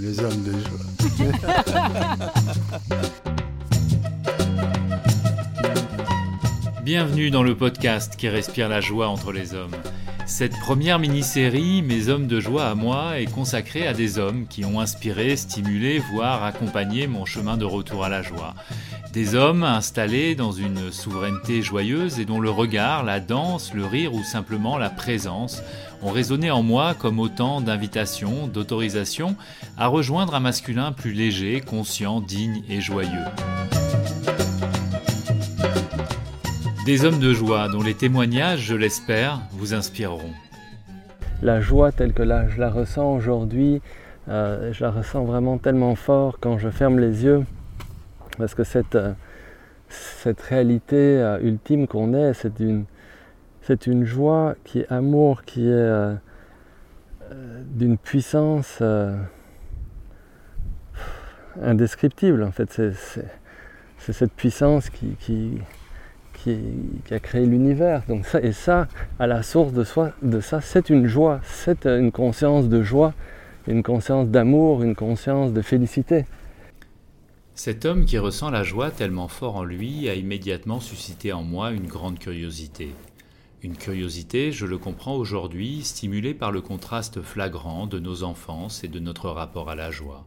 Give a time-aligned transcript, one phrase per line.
[0.00, 0.80] Les hommes de joie.
[6.84, 9.76] Bienvenue dans le podcast qui respire la joie entre les hommes.
[10.26, 14.64] Cette première mini-série, Mes hommes de joie à moi, est consacrée à des hommes qui
[14.64, 18.54] ont inspiré, stimulé, voire accompagné mon chemin de retour à la joie.
[19.12, 24.14] Des hommes installés dans une souveraineté joyeuse et dont le regard, la danse, le rire
[24.14, 25.62] ou simplement la présence
[26.02, 29.36] ont résonné en moi comme autant d'invitations, d'autorisations
[29.76, 33.26] à rejoindre un masculin plus léger, conscient, digne et joyeux.
[36.86, 40.32] Des hommes de joie dont les témoignages, je l'espère, vous inspireront.
[41.42, 43.82] La joie telle que je la ressens aujourd'hui,
[44.30, 47.44] euh, je la ressens vraiment tellement fort quand je ferme les yeux
[48.38, 49.14] parce que cette, euh,
[50.48, 56.14] réalité euh, ultime qu'on est, c'est une, joie qui est amour, qui est euh,
[57.66, 58.82] d'une puissance
[61.62, 62.42] indescriptible.
[62.42, 62.92] En fait, c'est,
[63.98, 65.60] cette puissance qui,
[67.10, 68.02] a créé l'univers.
[68.08, 68.88] Donc ça, et ça,
[69.18, 73.14] à la source de, soi, de ça, c'est une joie, c'est une conscience de joie,
[73.68, 76.24] une conscience d'amour, une conscience de félicité.
[77.54, 81.70] Cet homme qui ressent la joie tellement fort en lui a immédiatement suscité en moi
[81.70, 82.94] une grande curiosité.
[83.62, 88.88] Une curiosité, je le comprends aujourd'hui, stimulée par le contraste flagrant de nos enfances et
[88.88, 90.26] de notre rapport à la joie.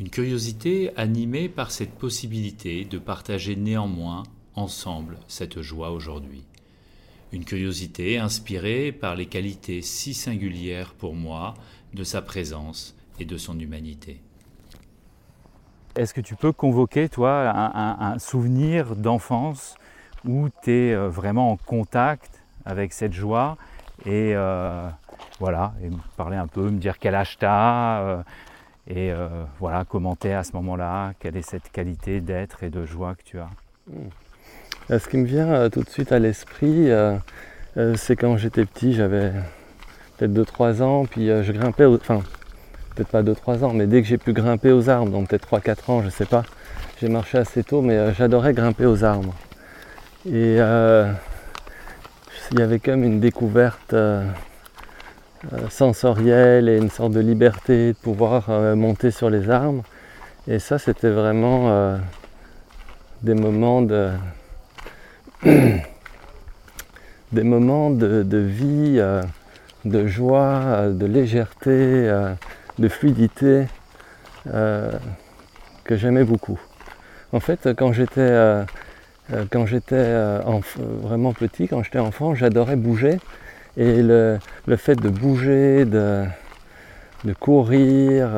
[0.00, 6.42] Une curiosité animée par cette possibilité de partager néanmoins, ensemble, cette joie aujourd'hui.
[7.32, 11.54] Une curiosité inspirée par les qualités si singulières pour moi
[11.94, 14.20] de sa présence et de son humanité.
[15.96, 19.74] Est-ce que tu peux convoquer, toi, un, souvenir d'enfance
[20.24, 23.56] où tu es euh, vraiment en contact avec cette joie
[24.06, 24.88] et euh,
[25.40, 28.22] voilà, me parler un peu, me dire quel âge euh,
[28.86, 29.12] et
[29.58, 33.38] voilà, commenter à ce moment-là quelle est cette qualité d'être et de joie que tu
[33.38, 33.50] as?
[33.88, 34.08] Hmm.
[34.96, 36.88] Ce qui me vient tout de suite à l'esprit,
[37.96, 39.32] c'est quand j'étais petit, j'avais
[40.16, 42.22] peut-être 2-3 ans, puis je grimpais, enfin
[43.04, 45.90] peut-être pas 2-3 ans, mais dès que j'ai pu grimper aux arbres, donc peut-être 3-4
[45.90, 46.42] ans, je sais pas,
[47.00, 49.34] j'ai marché assez tôt, mais euh, j'adorais grimper aux arbres.
[50.26, 51.10] Et euh,
[52.52, 54.22] il y avait comme une découverte euh,
[55.70, 59.82] sensorielle et une sorte de liberté de pouvoir monter sur les arbres.
[60.46, 61.98] Et ça, c'était vraiment
[63.22, 64.10] des moments de
[65.42, 65.82] des
[67.32, 69.00] moments de vie,
[69.86, 72.10] de joie, de légèreté
[72.80, 73.66] de fluidité
[74.46, 74.90] euh,
[75.84, 76.58] que j'aimais beaucoup.
[77.32, 78.64] En fait, quand j'étais euh,
[79.32, 79.44] euh,
[81.02, 83.20] vraiment petit, quand j'étais enfant, j'adorais bouger.
[83.76, 84.38] Et le,
[84.76, 86.26] fait de bouger, de,
[87.38, 88.28] courir,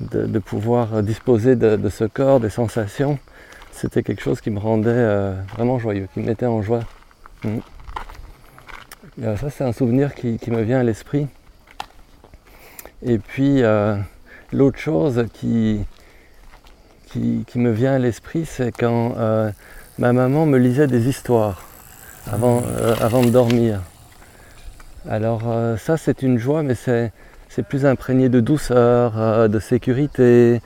[0.00, 3.18] de, pouvoir disposer de, ce corps, des sensations,
[3.70, 6.80] c'était quelque chose qui me rendait vraiment joyeux, qui me mettait en joie.
[7.44, 7.58] Mm.
[9.36, 11.28] ça, c'est un souvenir qui me vient à l'esprit.
[13.08, 13.96] Et puis euh,
[14.52, 15.80] l'autre chose qui,
[17.06, 19.48] qui, me vient à l'esprit, c'est quand euh,
[19.96, 21.62] ma maman me lisait des histoires
[22.30, 23.80] avant, euh, avant de dormir.
[25.08, 25.42] Alors
[25.78, 27.12] ça c'est une joie, mais c'est,
[27.68, 30.60] plus imprégné de douceur, de sécurité.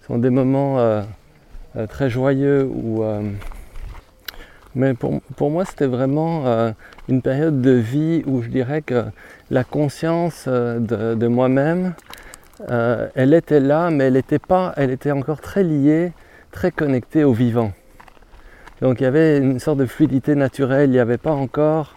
[0.00, 1.04] Ce sont des moments
[1.90, 3.04] très joyeux où...
[4.74, 6.74] mais pour, pour moi c'était vraiment
[7.08, 9.04] une période de vie où je dirais que
[9.50, 11.94] la conscience euh, de, moi-même,
[12.70, 16.12] euh, elle était là, mais elle était pas, elle était encore très liée,
[16.50, 17.72] très connectée au vivant.
[18.80, 21.96] Donc il y avait une sorte de fluidité naturelle, il n'y avait pas encore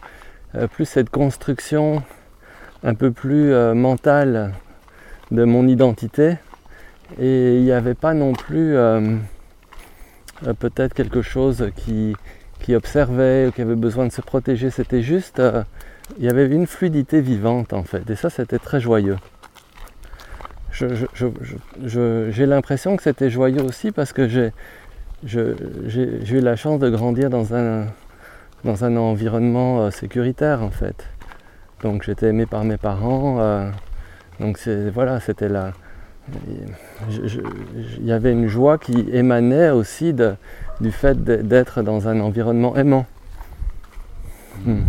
[0.56, 2.04] euh, plus cette construction
[2.84, 4.54] un peu plus mentale
[5.32, 6.36] de mon identité,
[7.20, 8.76] et il n'y avait pas non plus
[10.60, 12.16] peut-être quelque chose qui,
[12.60, 15.42] qui observait ou qui avait besoin de se protéger, c'était juste
[16.18, 19.18] il y avait une fluidité vivante en fait, et ça c'était très joyeux.
[20.72, 24.52] j'ai l'impression que c'était joyeux aussi parce que j'ai
[25.24, 27.88] eu la chance de grandir dans un,
[28.96, 31.08] environnement euh, sécuritaire en fait.
[31.84, 33.70] Donc j'étais aimé par mes parents, euh,
[34.40, 34.60] donc
[34.94, 35.74] voilà, c'était là.
[38.00, 43.06] Il y avait une joie qui émanait aussi du fait d'être dans un environnement aimant.
[44.66, 44.82] Hmm.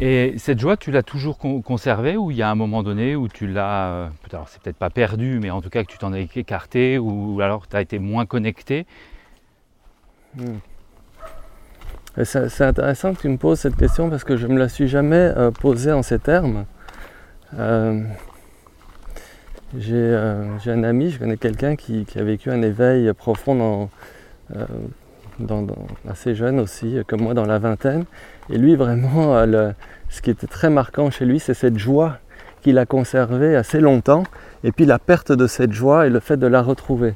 [0.00, 3.26] Et cette joie, tu l'as toujours conservée ou il y a un moment donné où
[3.26, 6.12] tu l'as, euh, alors c'est peut-être pas perdu, mais en tout cas que tu t'en
[6.12, 8.86] as écarté ou alors tu as été moins connecté?
[10.36, 10.58] Hmm.
[12.22, 14.88] C'est intéressant que tu me poses cette question parce que je ne me la suis
[14.88, 16.64] jamais euh, posée en ces termes.
[17.58, 18.02] Euh,
[19.76, 23.88] j'ai un ami, je connais quelqu'un qui, a vécu un éveil profond
[26.08, 28.04] assez jeune aussi, comme moi dans la vingtaine.
[28.50, 29.44] Et lui, vraiment,
[30.08, 32.18] ce qui était très marquant chez lui, c'est cette joie
[32.62, 34.24] qu'il a conservée assez longtemps,
[34.64, 37.14] et puis la perte de cette joie et le fait de la retrouver.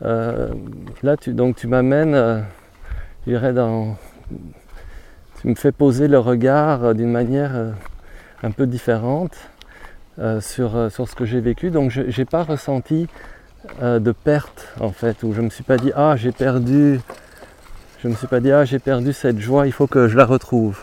[0.00, 2.44] là, tu, donc tu m'amènes,
[3.26, 3.52] je dirais,
[5.42, 7.72] tu me fais poser le regard euh, d'une manière euh,
[8.44, 9.34] un peu différente
[10.20, 11.70] euh, sur, sur ce que j'ai vécu.
[11.70, 13.08] Donc je n'ai pas ressenti
[13.80, 17.00] de perte en fait, où je ne me suis pas dit ah j'ai perdu,
[18.02, 20.24] je me suis pas dit ah j'ai perdu cette joie, il faut que je la
[20.24, 20.80] retrouve.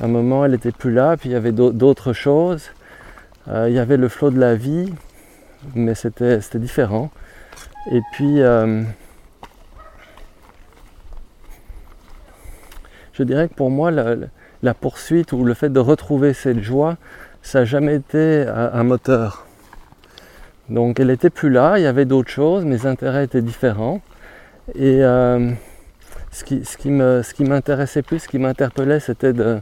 [0.00, 2.70] À un moment elle n'était plus là, puis il y avait d'autres choses.
[3.48, 4.92] il y avait le flot de la vie,
[5.74, 7.10] mais c'était différent.
[7.90, 8.42] Et puis
[13.12, 16.96] je dirais que pour moi, la, poursuite ou le fait de retrouver cette joie,
[17.42, 19.46] ça n'a jamais été un, moteur.
[20.68, 24.00] Donc elle n'était plus là, il y avait d'autres choses, mes intérêts étaient différents.
[24.74, 25.50] Et euh,
[26.32, 26.44] ce
[27.34, 29.60] qui, m'intéressait plus, ce qui m'interpellait, c'était de,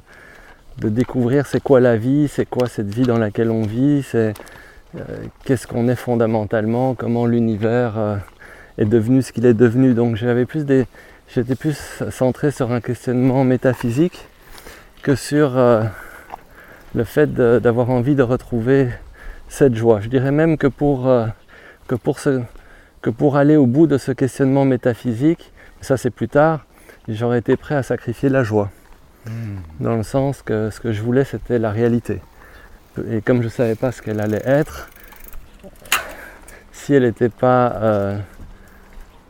[0.78, 4.32] découvrir c'est quoi la vie, c'est quoi cette vie dans laquelle on vit, c'est
[4.96, 5.02] euh,
[5.44, 8.17] qu'est-ce qu'on est fondamentalement, comment l'univers euh,
[8.78, 9.94] est devenu ce qu'il est devenu.
[9.94, 10.87] Donc j'avais plus des,
[11.34, 14.26] j'étais plus centré sur un questionnement métaphysique
[15.02, 15.82] que sur euh,
[16.94, 18.88] le fait d'avoir envie de retrouver
[19.49, 20.00] cette joie.
[20.00, 21.12] Je dirais même que pour,
[21.88, 26.65] que, pour que pour aller au bout de ce questionnement métaphysique, ça c'est plus tard,
[27.09, 28.71] j'aurais été prêt à sacrifier la joie.
[29.27, 29.59] Hmm.
[29.81, 32.21] Dans le sens que ce que je voulais c'était la réalité.
[33.11, 34.88] Et comme je ne savais pas ce qu'elle allait être,
[36.73, 38.19] si elle n'était pas euh,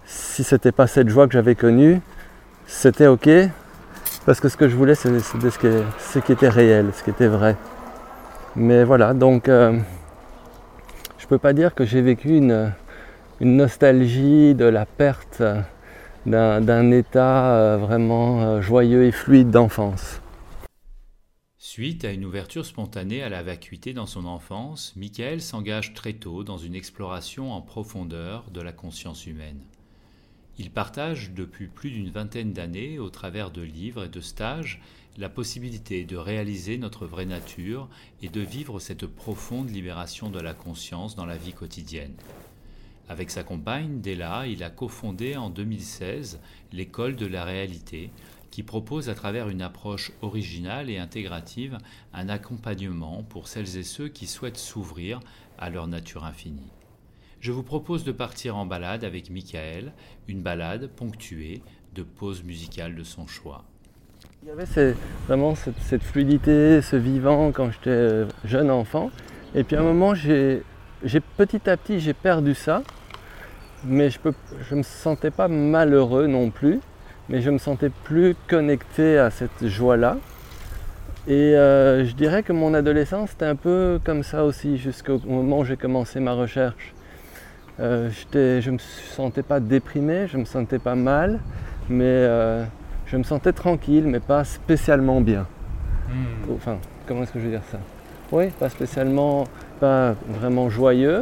[0.06, 2.00] si c'était pas cette joie que j'avais connue,
[2.67, 3.29] c'était ok,
[4.26, 7.56] parce que ce que je voulais, c'était ce, qui était réel, ce qui était vrai.
[8.56, 9.79] Mais voilà, donc euh,
[11.19, 12.73] je peux pas dire que j'ai vécu une,
[13.41, 15.43] nostalgie de la perte
[16.26, 20.20] d'un état euh, vraiment euh, joyeux et fluide d'enfance.
[21.58, 26.43] Suite à une ouverture spontanée à la vacuité dans son enfance, Michael s'engage très tôt
[26.43, 29.61] dans une exploration en profondeur de la conscience humaine.
[30.58, 34.82] Il partage depuis plus d'une vingtaine d'années, au travers de livres et de stages,
[35.16, 37.88] la possibilité de réaliser notre vraie nature
[38.23, 42.14] et de vivre cette profonde libération de la conscience dans la vie quotidienne.
[43.11, 46.41] Avec sa compagne, Della, il a cofondé en 2016
[46.73, 48.11] l'école de la réalité,
[48.51, 51.77] qui propose à travers une approche originale et intégrative
[52.15, 55.21] un accompagnement pour celles et ceux qui souhaitent s'ouvrir
[55.59, 56.73] à leur nature infinie
[57.41, 59.93] je vous propose de partir en balade avec Michael,
[60.29, 61.62] une balade ponctuée
[61.95, 63.65] de pauses musicales de son choix.
[64.43, 64.95] Il y avait
[65.27, 69.11] vraiment cette, fluidité, ce vivant quand j'étais euh, jeune enfant.
[69.55, 70.62] Et puis à un moment, j'ai
[71.37, 72.83] petit à petit, j'ai perdu ça.
[73.85, 74.19] Mais je
[74.73, 76.81] ne me sentais pas malheureux non plus.
[77.29, 80.17] Mais je me sentais plus connecté à cette joie-là.
[81.29, 85.61] Et euh, je dirais que mon adolescence, c'était un peu comme ça aussi, jusqu'au moment
[85.61, 86.94] où j'ai commencé ma recherche.
[87.79, 91.41] Euh, je ne me sentais pas déprimé, je ne me sentais pas mal,
[91.88, 92.65] mais euh,
[93.06, 95.47] je me sentais tranquille, mais pas spécialement bien.
[96.09, 96.53] Hmm.
[96.55, 97.79] Enfin, comment est-ce que je veux dire ça?
[98.33, 99.44] Oui, pas spécialement,
[99.78, 101.21] pas vraiment joyeux,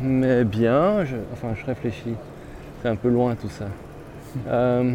[0.00, 1.04] mais bien.
[1.32, 2.14] enfin, je réfléchis.
[2.82, 3.66] C'est un peu loin tout ça.
[4.48, 4.94] Euh,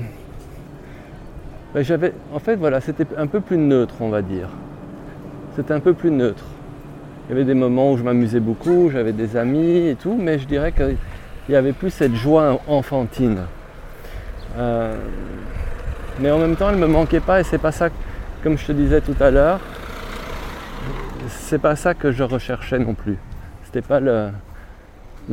[1.75, 4.50] j'avais, en fait, voilà, c'était un peu plus neutre, on va dire.
[5.56, 6.46] C'était un peu plus neutre.
[7.27, 10.39] Il y avait des moments où je m'amusais beaucoup, j'avais des amis et tout, mais
[10.39, 10.98] je dirais qu'il
[11.48, 13.41] n'y avait plus cette joie enfantine.
[14.58, 14.96] Euh,
[16.20, 17.89] mais en même temps, elle ne me manquait pas et c'est pas ça,
[18.44, 19.60] comme je te disais tout à l'heure,
[21.27, 23.18] c'est pas ça que je recherchais non plus.
[23.63, 24.29] C'était pas le,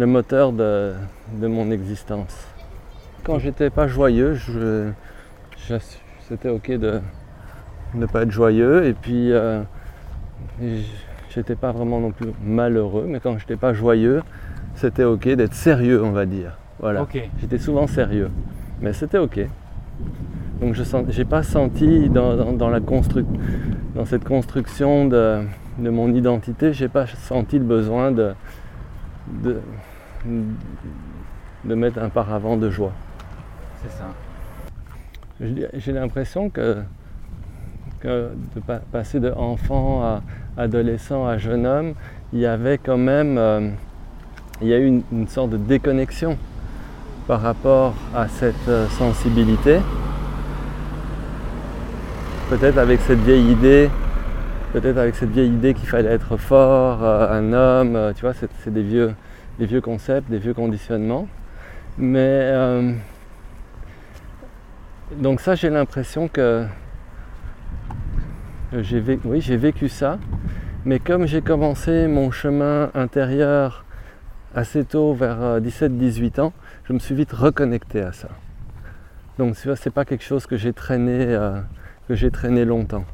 [0.05, 0.95] moteur de,
[1.41, 2.47] mon existence.
[3.25, 4.37] Quand j'étais pas joyeux,
[6.29, 7.01] c'était ok de
[7.95, 9.63] ne pas être joyeux et puis euh,
[11.31, 14.23] J'étais pas vraiment non plus malheureux, mais quand j'étais pas joyeux,
[14.75, 16.57] c'était ok d'être sérieux, on va dire.
[16.81, 17.07] Voilà.
[17.39, 18.31] J'étais souvent sérieux,
[18.81, 19.41] mais c'était ok.
[20.61, 25.43] Donc je n'ai pas senti dans, la dans cette construction de,
[25.79, 28.33] mon identité, j'ai pas senti le besoin de,
[29.43, 29.61] de,
[31.65, 32.93] de mettre un paravent de joie.
[33.83, 34.07] C'est ça.
[35.75, 36.79] J'ai l'impression que,
[38.01, 40.23] que de passer de enfant à,
[40.57, 41.95] adolescent à jeune homme,
[42.33, 43.71] il y avait quand même euh,
[44.63, 46.39] il y a eu une, sorte de déconnexion
[47.27, 49.81] par rapport à cette euh, sensibilité.
[52.49, 53.91] peut-être avec cette vieille idée,
[54.73, 58.33] peut-être avec cette vieille idée qu'il fallait être fort, euh, un homme, euh, tu vois,
[58.35, 59.13] c'est des vieux,
[59.59, 61.29] des vieux concepts, des vieux conditionnements.
[61.99, 62.93] Mais euh,
[65.13, 66.67] donc ça, j'ai l'impression que
[68.73, 70.19] j'ai vécu, oui, j'ai vécu ça.
[70.85, 73.85] Mais comme j'ai commencé mon chemin intérieur
[74.55, 76.53] assez tôt, vers 17-18 ans,
[76.85, 78.29] je me suis vite reconnecté à ça.
[79.39, 81.37] Donc vois, c'est pas quelque chose que j'ai traîné,
[82.09, 83.05] que j'ai traîné longtemps.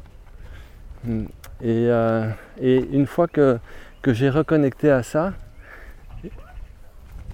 [1.03, 1.25] Hmm.
[1.65, 2.29] Euh,
[2.61, 3.59] et, une fois que,
[4.05, 5.33] j'ai reconnecté à ça,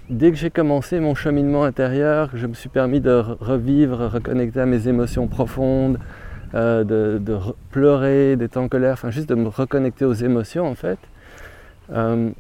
[0.10, 4.66] dès que j'ai commencé mon cheminement intérieur, je me suis permis de revivre, reconnecter à
[4.66, 6.00] mes émotions profondes,
[6.56, 7.38] euh, de,
[7.70, 11.00] pleurer, d'être en colère, enfin juste de me reconnecter aux émotions en fait.
[11.92, 12.32] Euh,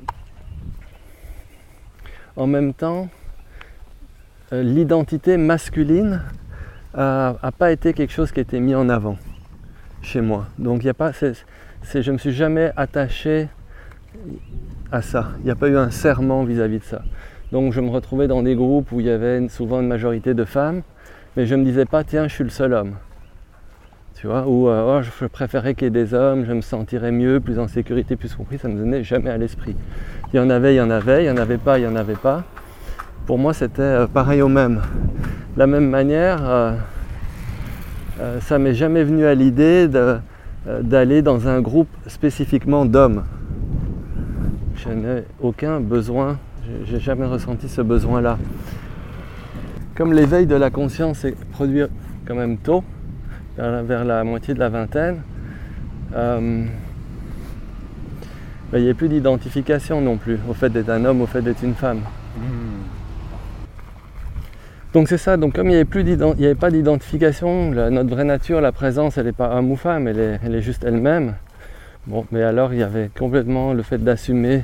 [2.35, 3.09] en même temps,
[4.51, 6.21] l'identité masculine
[6.95, 9.17] n'a pas été quelque chose qui a été mis en avant
[10.01, 10.47] chez moi.
[10.57, 13.47] Donc il n'y a pas, je ne me suis jamais attaché
[14.91, 15.31] à ça.
[15.39, 17.01] Il n'y a pas eu un serment vis-à-vis de ça.
[17.51, 20.45] Donc je me retrouvais dans des groupes où il y avait souvent une majorité de
[20.45, 20.81] femmes,
[21.35, 22.93] mais je ne me disais pas tiens je suis le seul homme.
[24.15, 27.11] Tu vois, ou euh, oh, je préférais qu'il y ait des hommes, je me sentirais
[27.11, 29.77] mieux, plus en sécurité, plus compris, ça ne me venait jamais à l'esprit.
[30.33, 31.87] Il y en avait, il y en avait, il n'y en avait pas, il n'y
[31.87, 32.43] en avait pas.
[33.25, 34.81] Pour moi c'était euh, pareil au même.
[35.55, 36.73] De la même manière, euh,
[38.19, 40.19] euh, ça m'est jamais venu à l'idée euh,
[40.81, 43.23] d'aller dans un groupe spécifiquement d'hommes.
[44.75, 46.37] Je n'ai aucun besoin,
[46.85, 48.37] j'ai jamais ressenti ce besoin-là.
[49.95, 51.83] Comme l'éveil de la conscience est produit
[52.25, 52.83] quand même tôt,
[53.57, 55.21] vers la, moitié de la vingtaine,
[56.15, 56.65] euh,
[58.71, 61.41] ben, il n'y a plus d'identification non plus au fait d'être un homme, au fait
[61.41, 62.01] d'être une femme.
[62.37, 62.41] Mmh.
[64.93, 69.19] Donc c'est ça, donc comme il n'y avait, pas d'identification, notre vraie nature, la présence,
[69.19, 71.35] elle n'est pas homme ou femme, elle est, juste elle-même.
[72.07, 74.63] Bon, mais alors il y avait complètement le fait d'assumer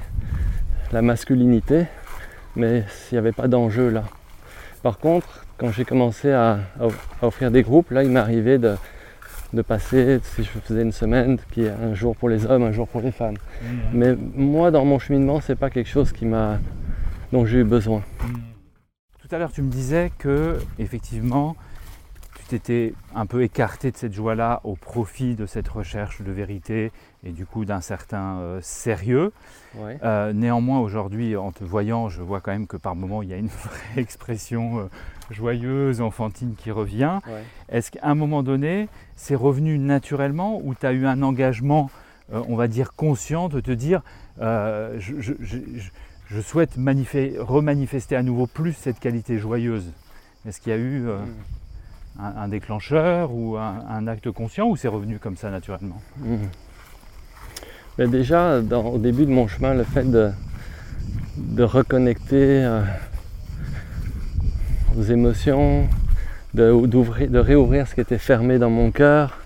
[0.96, 1.88] la masculinité,
[2.56, 4.06] mais il n'y avait pas d'enjeu là.
[4.82, 6.60] Par contre, quand j'ai commencé à,
[7.22, 8.76] offrir des groupes, là il m'arrivait de,
[9.52, 12.72] de passer, si je faisais une semaine, qui est un jour pour les hommes, un
[12.72, 13.36] jour pour les femmes.
[13.36, 13.68] Mmh.
[13.92, 16.60] Mais moi, dans mon cheminement, c'est pas quelque chose qui m'a,
[17.34, 18.00] dont j'ai eu besoin.
[18.00, 18.34] Mmh.
[19.20, 21.58] Tout à l'heure, tu me disais que, effectivement,
[22.40, 26.94] tu t'étais un peu écarté de cette joie-là au profit de cette recherche de vérité
[27.26, 29.32] et du coup d'un certain euh, sérieux.
[29.78, 33.34] Euh, néanmoins, aujourd'hui, en te voyant, je vois quand même que par moments, il y
[33.34, 34.84] a une vraie expression euh,
[35.32, 37.20] joyeuse, enfantine qui revient.
[37.70, 41.90] Est-ce qu'à un moment donné, c'est revenu naturellement ou tu as eu un engagement,
[42.32, 44.02] on va dire, conscient de te dire
[44.40, 45.34] je,
[46.28, 49.92] je souhaite remanifester à nouveau plus cette qualité joyeuse?
[50.48, 52.38] Est-ce qu'il y a eu euh, mm.
[52.38, 56.02] un, déclencheur ou un, acte conscient ou c'est revenu comme ça naturellement?
[56.18, 56.36] Mm.
[57.98, 60.32] Mais Déjà, au début de mon chemin, le fait de,
[61.64, 62.82] reconnecter euh,
[64.98, 65.88] aux émotions,
[66.54, 69.40] de, de, réouvrir ce qui était fermé dans mon cœur,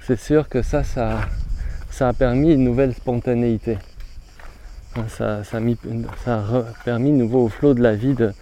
[0.00, 3.78] c'est sûr que ça, ça a permis une nouvelle spontanéité.
[5.08, 5.42] Ça,
[6.26, 8.32] a, permis nouveau au flot de la vie de,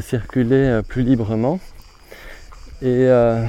[0.00, 1.58] circuler euh, plus librement.
[2.82, 3.46] Et euh,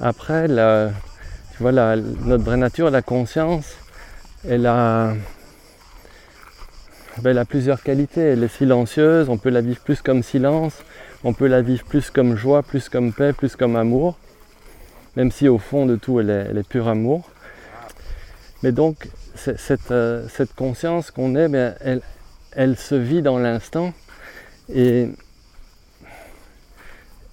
[0.00, 3.76] après, tu vois, notre vraie nature, la conscience,
[4.48, 5.14] elle a,
[7.22, 8.20] ben, elle a plusieurs qualités.
[8.20, 10.74] Elle est silencieuse, on peut la vivre plus comme silence,
[11.24, 14.16] on peut la vivre plus comme joie, plus comme paix, plus comme amour
[15.16, 17.28] même si au fond de tout elle est, pur amour.
[18.62, 21.50] Mais donc cette, euh, cette conscience qu'on est,
[21.80, 22.02] elle,
[22.52, 23.92] elle se vit dans l'instant
[24.72, 25.08] et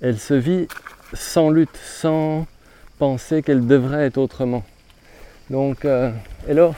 [0.02, 0.68] elle se vit
[1.14, 2.46] sans lutte, sans
[2.98, 4.64] penser qu'elle devrait être autrement.
[5.50, 6.12] Donc, euh,
[6.48, 6.74] hello.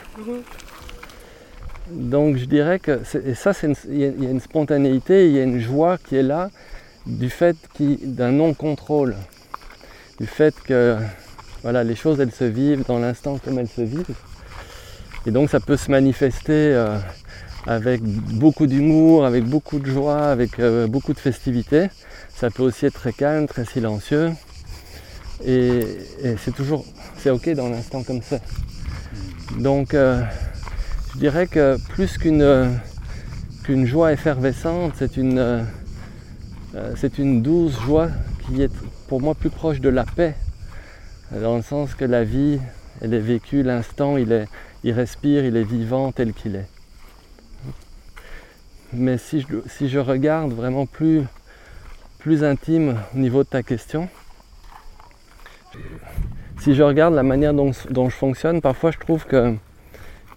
[1.90, 3.52] Donc je dirais que et ça,
[3.88, 6.50] il y, a une spontanéité, il y a une joie qui est là
[7.06, 9.14] du fait d'un non-contrôle
[10.18, 10.96] du fait que
[11.62, 14.16] voilà, les choses elles se vivent dans l'instant comme elles se vivent.
[15.26, 16.98] Et donc ça peut se manifester euh,
[17.66, 21.88] avec beaucoup d'humour, avec beaucoup de joie, avec euh, beaucoup de festivité.
[22.34, 24.32] Ça peut aussi être très calme, très silencieux.
[25.44, 25.82] Et,
[26.38, 26.84] c'est toujours,
[27.18, 28.38] c'est ok dans l'instant comme ça.
[29.58, 30.22] Donc euh,
[31.14, 32.78] je dirais que plus qu'une
[33.62, 35.66] qu'une joie effervescente, c'est une,
[36.94, 38.10] c'est une douce joie
[38.46, 38.72] qui est
[39.08, 40.34] pour moi plus proche de la paix,
[41.32, 42.60] dans le sens que la vie,
[43.00, 44.46] elle est vécue, l'instant, il, est,
[44.84, 46.68] il respire, il est vivant tel qu'il est.
[48.92, 51.22] Mais si je, si je regarde vraiment plus,
[52.18, 54.08] plus intime au niveau de ta question.
[56.58, 59.54] Si je regarde la manière dont, je fonctionne, parfois je trouve que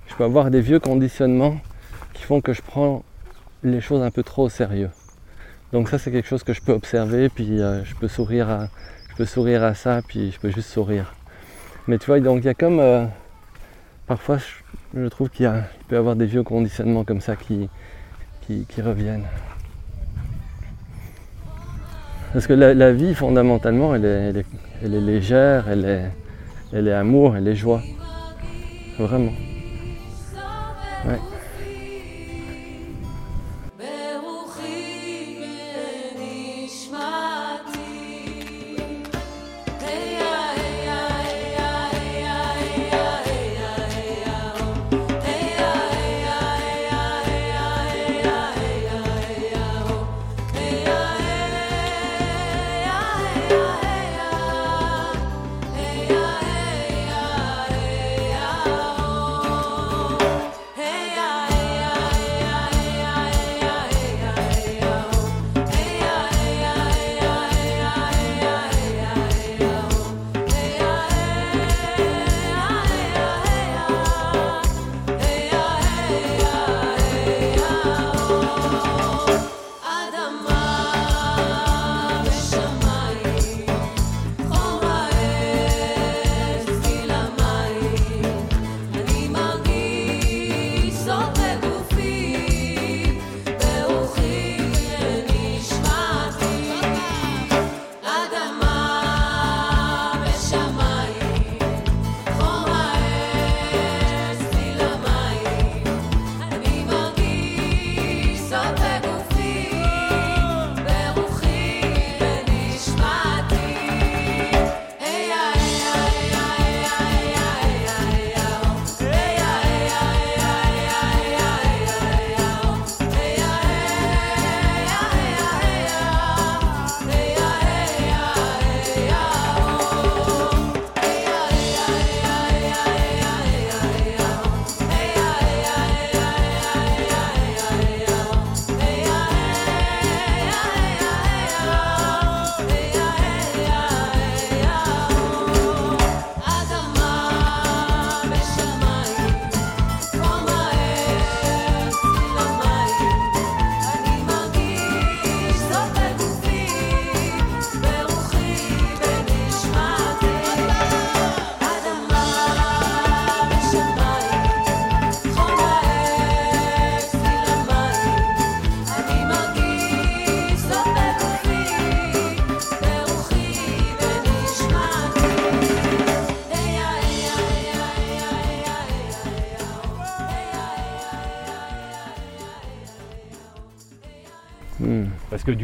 [0.08, 1.58] je peux avoir des vieux conditionnements
[2.14, 3.04] qui font que je prends
[3.64, 4.90] les choses un peu trop au sérieux.
[5.72, 8.68] Donc ça c'est quelque chose que je peux observer, puis euh, je peux sourire à,
[9.10, 11.16] je peux sourire à ça, puis je peux juste sourire.
[11.88, 13.06] Mais tu vois, donc il y a comme euh,
[14.06, 14.38] parfois
[14.94, 15.52] je, trouve qu'il
[15.88, 17.70] peut y avoir des vieux conditionnements comme ça qui
[18.82, 19.26] reviennent.
[22.34, 24.46] Parce que la, vie fondamentalement elle est,
[24.84, 26.06] elle, est, légère, elle est,
[26.72, 27.82] elle est amour, elle est joie.
[29.00, 29.32] Vraiment.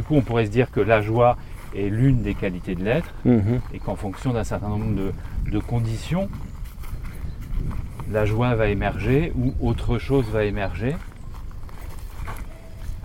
[0.05, 1.37] Coup, on pourrait se dire que la joie
[1.75, 3.59] est l'une des qualités de l'être Mhm.
[3.73, 5.11] et qu'en fonction d'un certain nombre de,
[5.51, 6.29] de conditions,
[8.11, 10.95] la joie va émerger ou autre chose va émerger.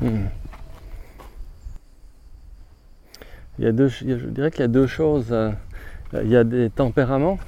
[0.00, 0.28] Mhm.
[3.58, 5.28] Il y a deux, je dirais qu'il y a deux choses.
[5.32, 5.50] euh,
[6.14, 7.38] Il y a des tempéraments.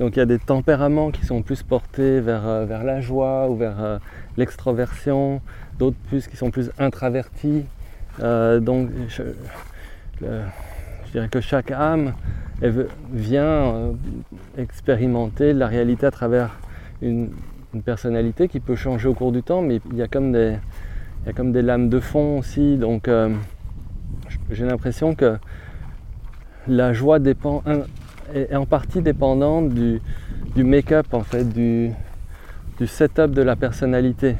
[0.00, 3.48] Donc il y a des tempéraments qui sont plus portés vers, euh, vers la joie
[3.48, 3.98] ou vers euh,
[4.36, 5.40] l'extroversion,
[5.78, 7.64] d'autres plus qui sont plus introvertis.
[8.20, 9.22] Euh, donc je,
[11.12, 12.14] dirais que chaque âme
[13.12, 13.92] vient euh,
[14.56, 16.58] expérimenter la réalité à travers
[17.02, 17.30] une,
[17.84, 21.88] personnalité qui peut changer au cours du temps, mais il y a comme des, lames
[21.88, 22.76] de fond aussi.
[22.76, 23.28] Donc euh,
[24.50, 25.36] j'ai l'impression que
[26.66, 27.18] la joie
[28.34, 30.00] est en partie dépendante du,
[30.56, 31.92] du make-up en fait, du,
[32.78, 34.36] du setup de la personnalité.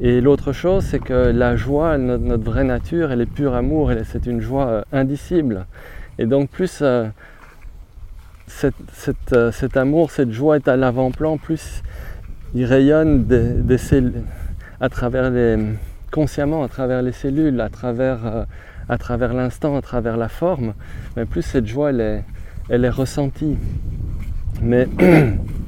[0.00, 4.26] Et l'autre chose, c'est que la joie, notre, vraie nature, elle est pure amour, c'est
[4.26, 5.66] une joie euh, indicible.
[6.18, 7.06] Et donc plus euh,
[8.64, 11.82] euh, cet amour, cette joie est à l'avant-plan, plus
[12.54, 13.26] il rayonne
[14.80, 15.58] à travers les,
[16.10, 18.46] consciemment à travers les cellules, à travers,
[18.88, 20.74] à travers l'instant, à travers la forme,
[21.16, 22.24] mais plus cette joie elle est,
[22.68, 23.56] elle est ressentie.
[24.60, 24.88] Mais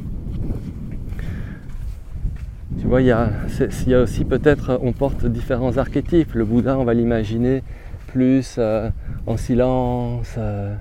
[2.86, 6.34] tu vois, il y a, aussi peut-être, on porte différents archétypes.
[6.34, 7.64] Le Bouddha, on va l'imaginer
[8.06, 8.90] plus euh,
[9.26, 10.72] en silence, euh,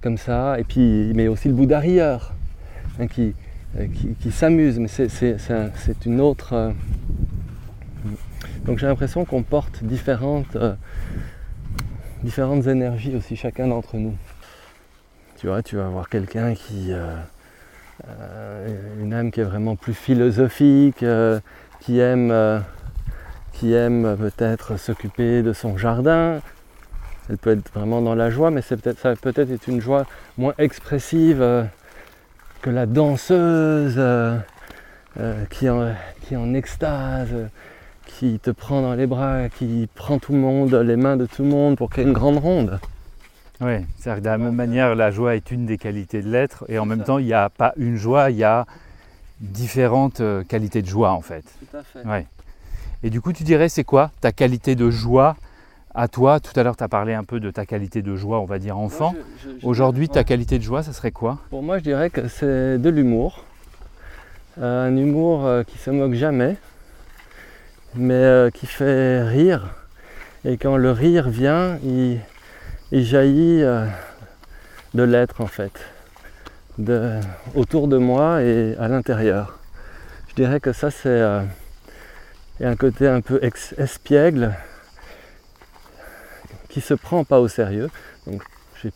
[0.00, 2.32] comme ça, et puis, mais aussi le Bouddha rieur,
[2.98, 3.34] hein, qui,
[3.78, 3.86] euh,
[4.30, 6.54] s'amuse, mais c'est, c'est- c'est un- c'est une autre.
[6.54, 6.70] euh,
[8.64, 10.72] Donc j'ai l'impression qu'on porte différentes, euh,
[12.24, 14.14] différentes énergies aussi, chacun d'entre nous.
[15.36, 16.92] Tu vois, tu vas avoir quelqu'un qui.
[18.08, 18.66] Euh,
[19.00, 21.38] une âme qui est vraiment plus philosophique, euh,
[21.80, 22.58] qui aime, euh,
[23.52, 26.40] qui aime peut-être s'occuper de son jardin.
[27.28, 31.68] Elle peut être vraiment dans la joie, mais ça peut-être être une joie moins expressive
[32.60, 34.00] que la danseuse
[35.50, 35.86] qui, en,
[36.30, 37.48] est en extase,
[38.06, 41.44] qui te prend dans les bras, qui prend tout le monde, les mains de tout
[41.44, 42.80] le monde pour ait une grande ronde.
[43.62, 46.64] Oui, c'est-à-dire que de la même manière, la joie est une des qualités de l'être,
[46.68, 47.04] et en même ça.
[47.04, 48.66] temps, il n'y a pas une joie, il y a
[49.40, 51.44] différentes euh, qualités de joie en fait.
[51.60, 52.06] Tout à fait.
[52.06, 52.26] Ouais.
[53.02, 55.36] Et du coup, tu dirais, c'est quoi ta qualité de joie?
[55.94, 58.40] À toi Tout à l'heure, tu as parlé un peu de ta qualité de joie,
[58.40, 59.14] on va dire enfant.
[59.62, 61.38] Aujourd'hui, ta qualité de joie, ça serait quoi?
[61.50, 63.44] Pour moi, je dirais que c'est de l'humour.
[64.60, 66.56] Euh, un humour euh, qui se moque jamais,
[67.94, 69.74] mais euh, qui fait rire.
[70.44, 72.20] Et quand le rire vient, il,
[72.92, 73.86] il jaillit euh,
[74.94, 75.72] de l'être en fait,
[77.54, 79.58] autour de moi et à l'intérieur.
[80.28, 81.42] Je dirais que ça, c'est euh,
[82.60, 84.54] un côté un peu espiègle
[86.68, 87.90] qui se prend pas au sérieux.
[88.26, 88.42] Donc,
[88.82, 88.92] j'ai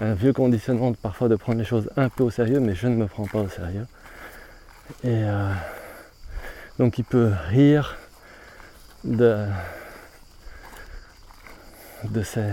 [0.00, 2.96] un vieux conditionnement parfois de prendre les choses un peu au sérieux, mais je ne
[2.96, 3.86] me prends pas au sérieux.
[5.02, 5.52] Et euh,
[6.78, 7.96] donc il peut rire
[9.04, 9.46] de,
[12.04, 12.52] de ces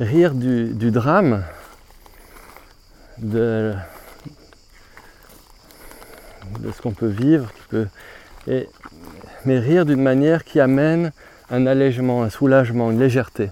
[0.00, 1.44] rire du, drame,
[3.18, 3.74] de,
[6.74, 7.52] ce qu'on peut vivre,
[8.46, 8.68] et,
[9.44, 11.12] mais rire d'une manière qui amène
[11.50, 13.50] un allègement, un soulagement, une légèreté.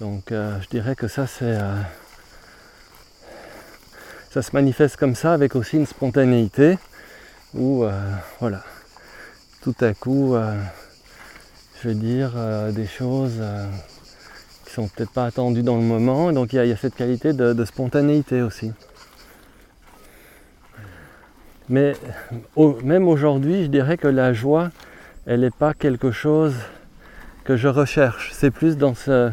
[0.00, 1.80] Donc euh, je dirais que ça c'est euh,
[4.30, 6.78] ça se manifeste comme ça avec aussi une spontanéité
[7.54, 8.62] où euh, voilà
[9.62, 10.36] tout à coup
[11.82, 13.66] je veux dire euh, des choses euh,
[14.64, 17.64] qui sont peut-être pas attendues dans le moment donc il y, a- cette qualité de,
[17.64, 18.72] spontanéité aussi.
[21.68, 21.94] Mais
[22.82, 24.70] même aujourd'hui je dirais que la joie
[25.26, 26.54] elle n'est pas quelque chose
[27.44, 29.30] que je recherche c'est plus dans ce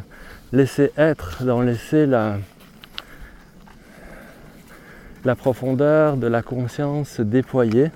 [0.52, 2.38] laisser être, dans laisser la,
[5.24, 7.90] la profondeur de la conscience se déployer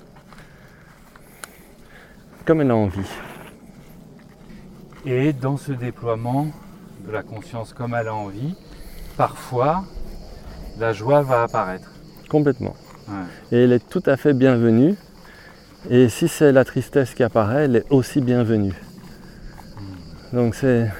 [2.45, 3.05] comme elle a envie.
[5.05, 6.47] Et dans ce déploiement
[7.05, 8.55] de la conscience comme elle a envie,
[9.17, 9.85] parfois,
[10.77, 11.89] la joie va apparaître.
[12.29, 12.75] Complètement.
[13.07, 13.13] Ouais.
[13.57, 14.95] Et elle est tout à fait bienvenue.
[15.89, 18.73] Et si c'est la tristesse qui apparaît, elle est aussi bienvenue.
[20.33, 20.91] Donc c'est...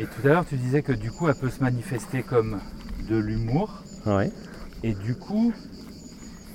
[0.00, 2.58] Et tout à l'heure, tu disais que du coup, elle peut se manifester comme
[3.08, 3.82] de l'humour.
[4.06, 4.32] Ouais.
[4.82, 5.52] Et du coup,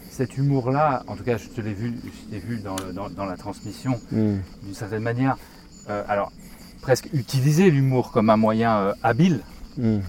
[0.09, 1.93] cet humour-là, en tout cas, je te l'ai vu,
[2.31, 4.37] je vu dans, le- dans- dans la transmission, Hmm.
[4.63, 5.37] d'une certaine manière,
[5.89, 6.31] euh, alors
[6.81, 9.41] presque utiliser l'humour comme un moyen euh, habile.
[9.77, 9.99] Hmm.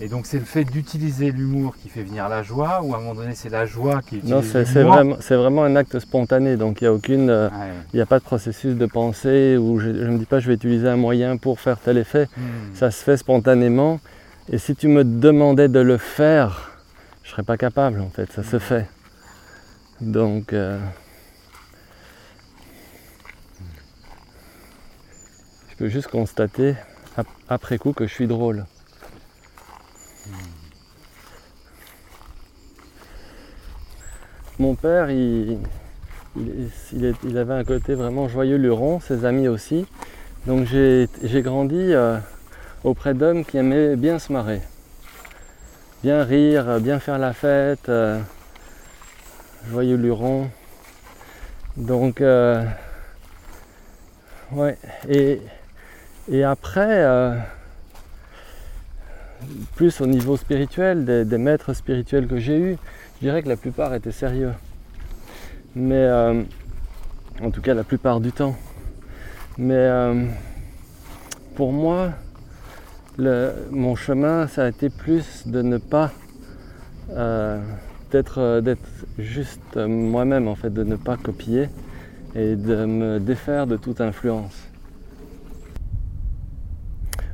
[0.00, 3.00] Et donc, c'est le fait d'utiliser l'humour qui fait venir la joie, ou à un
[3.00, 5.98] moment donné, c'est la joie qui utilise Non, c'est c'est vraiment, c'est vraiment un acte
[6.00, 6.56] spontané.
[6.56, 7.30] Donc il n'y a aucune...
[7.30, 7.48] euh.
[7.92, 10.48] Il n'y a pas de processus de pensée où je ne me dis pas je
[10.48, 12.28] vais utiliser un moyen pour faire tel effet.
[12.36, 12.74] Hmm.
[12.74, 14.00] Ça se fait spontanément.
[14.50, 16.72] Et si tu me demandais de le faire,
[17.22, 18.32] je ne serais pas capable en fait.
[18.32, 18.88] Ça se fait.
[20.00, 20.80] Donc, euh,
[25.88, 26.74] juste constater
[27.16, 28.66] ap- après coup que je suis drôle.
[34.58, 35.58] Mon père, il,
[36.36, 39.86] il, avait un côté vraiment joyeux luron, ses amis aussi.
[40.46, 41.08] Donc j'ai
[41.42, 42.18] grandi euh,
[42.84, 44.60] auprès d'hommes qui aimaient bien se marrer.
[46.02, 48.20] Bien rire, bien faire la fête, euh,
[49.70, 50.50] joyeux luron.
[51.76, 52.64] Donc, euh,
[54.50, 54.76] ouais.
[55.08, 55.40] Et,
[56.30, 57.36] et après, euh,
[59.74, 62.76] plus au niveau spirituel, des, maîtres spirituels que j'ai eus,
[63.16, 64.52] je dirais que la plupart étaient sérieux.
[65.74, 66.42] Mais, euh,
[67.42, 68.56] en tout cas, la plupart du temps.
[69.58, 70.26] Mais euh,
[71.56, 72.10] pour moi,
[73.18, 76.12] mon chemin, ça a été plus de ne pas
[78.10, 78.64] d'être
[79.18, 81.68] juste moi-même en fait, de ne pas copier
[82.34, 84.71] et de me défaire de toute influence.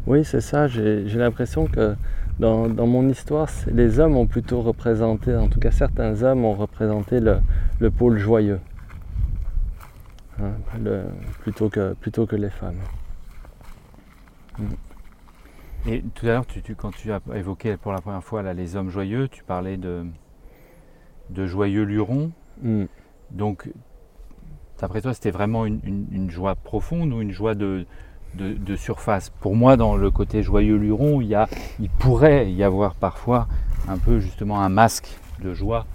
[0.09, 0.69] Oui, c'est ça.
[0.69, 1.95] J'ai l'impression que
[2.41, 6.55] dans, dans mon histoire, les hommes ont plutôt représenté, en tout cas certains hommes ont
[6.55, 7.41] représenté le,
[7.79, 8.59] le pôle joyeux,
[10.41, 11.05] hein, le-
[11.41, 12.79] plutôt, que, plutôt que les femmes.
[15.87, 18.55] Et tout à l'heure, tu, tu- quand tu as évoqué pour la première fois là,
[18.55, 20.07] les hommes joyeux, tu parlais de,
[21.29, 22.33] de joyeux lurons.
[22.63, 22.85] Mm.
[23.33, 23.71] Donc,
[24.81, 27.85] d'après toi, c'était vraiment une, une, joie profonde ou une joie de,
[28.39, 31.49] de, de, surface Pour moi, dans le côté joyeux luron, il, y a,
[31.81, 33.49] il pourrait y avoir parfois
[33.89, 35.09] un peu justement un masque
[35.43, 35.87] de joie.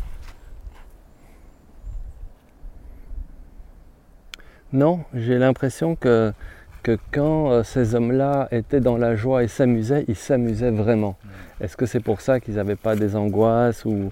[4.73, 6.33] Non, j'ai l'impression que,
[6.81, 11.15] que quand euh, ces hommes-là étaient dans la joie et s'amusaient, ils s'amusaient vraiment.
[11.61, 14.11] Est-ce que c'est pour ça qu'ils n'avaient pas des angoisses ou,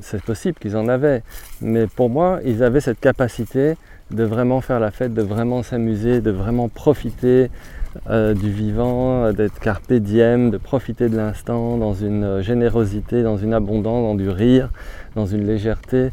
[0.00, 1.22] c'est possible qu'ils en avaient,
[1.60, 3.74] mais pour moi, ils avaient cette capacité
[4.12, 7.50] de vraiment faire la fête, de vraiment s'amuser, de vraiment profiter
[8.08, 13.52] euh, du vivant, d'être carpe diem, de profiter de l'instant dans une générosité, dans une
[13.52, 14.70] abondance, dans du rire,
[15.14, 16.10] dans une légèreté.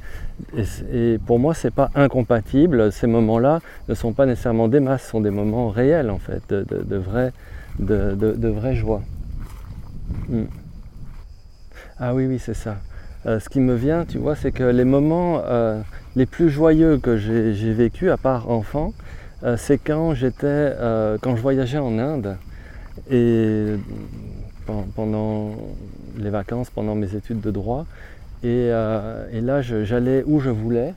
[0.94, 2.92] Et, pour moi, c'est pas incompatible.
[2.92, 6.42] Ces moments-là ne sont pas nécessairement des masses, ce sont des moments réels en fait,
[6.50, 6.66] de,
[7.80, 9.02] de, vraie joie.
[10.28, 10.44] Hmm.
[11.98, 12.78] Ah oui, oui, c'est ça.
[13.26, 15.82] Euh, ce qui me vient, tu vois, c'est que les moments euh,
[16.16, 18.94] les plus joyeux que j'ai vécu, à part enfant,
[19.44, 20.74] euh, c'est quand j'étais,
[21.22, 22.38] quand je voyageais en Inde
[23.10, 23.76] et
[24.96, 25.56] pendant
[26.18, 27.86] les vacances, pendant mes études de droit,
[28.44, 30.94] et, là j'allais où je voulais.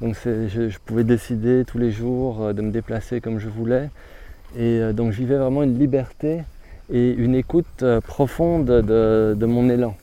[0.00, 3.88] Donc je, pouvais décider tous les jours de me déplacer comme je voulais,
[4.56, 6.42] et donc je vivais vraiment une liberté
[6.92, 9.96] et une écoute profonde de mon élan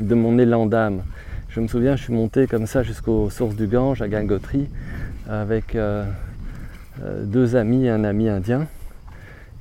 [0.00, 1.02] de mon élan d'âme.
[1.48, 4.68] Je me souviens, je suis monté comme ça jusqu'aux sources du Gange à Gangotri
[5.26, 6.04] avec euh,
[7.02, 8.66] euh, deux amis et un ami indien.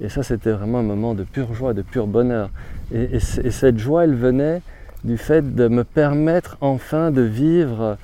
[0.02, 2.50] Et ça, c'était vraiment un moment de pure joie, de pur bonheur.
[2.94, 4.62] Et, cette joie, elle venait
[5.06, 7.98] du fait de me permettre enfin de vivre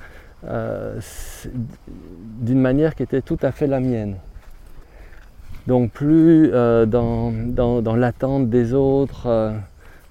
[0.46, 0.98] euh,
[2.40, 4.16] d'une manière qui était tout à fait la mienne.
[5.66, 7.32] Donc plus dans,
[7.82, 9.54] dans l'attente des autres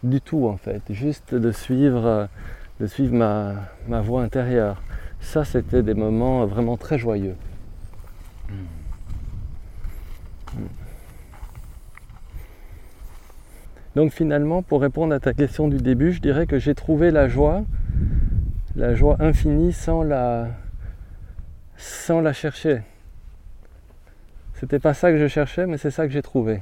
[0.04, 2.28] du tout en fait, juste de suivre,
[2.88, 3.56] suivre ma,
[3.88, 4.82] ma voie intérieure.
[5.20, 7.36] Ça, c'était des moments vraiment très joyeux.
[13.96, 17.28] Donc finalement, pour répondre à ta question du début, je dirais que j'ai trouvé la
[17.28, 17.64] joie,
[18.76, 20.48] la joie infinie sans la,
[21.78, 22.82] sans la chercher.
[24.56, 26.62] C'était pas ça que je cherchais, mais c'est ça que j'ai trouvé.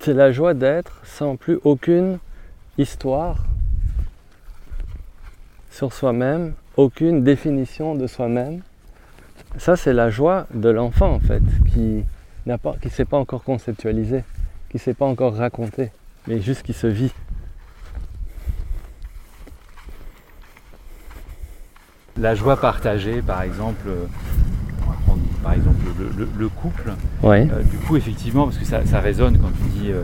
[0.00, 2.18] C'est la joie d'être sans plus aucune
[2.80, 3.44] histoire
[5.70, 8.60] sur soi-même, aucune définition de soi-même.
[9.58, 12.04] Ça, c'est la joie de l'enfant, en fait, qui
[12.46, 14.24] n'a pas, qui s'est pas encore conceptualisé,
[14.68, 15.90] qui ne s'est pas encore raconté,
[16.26, 17.12] mais juste qui se vit.
[22.16, 23.88] La joie partagée, par exemple,
[25.42, 25.78] par exemple
[26.38, 26.92] le, couple.
[27.24, 30.02] Euh, du coup, effectivement, parce que ça, résonne quand tu dis euh,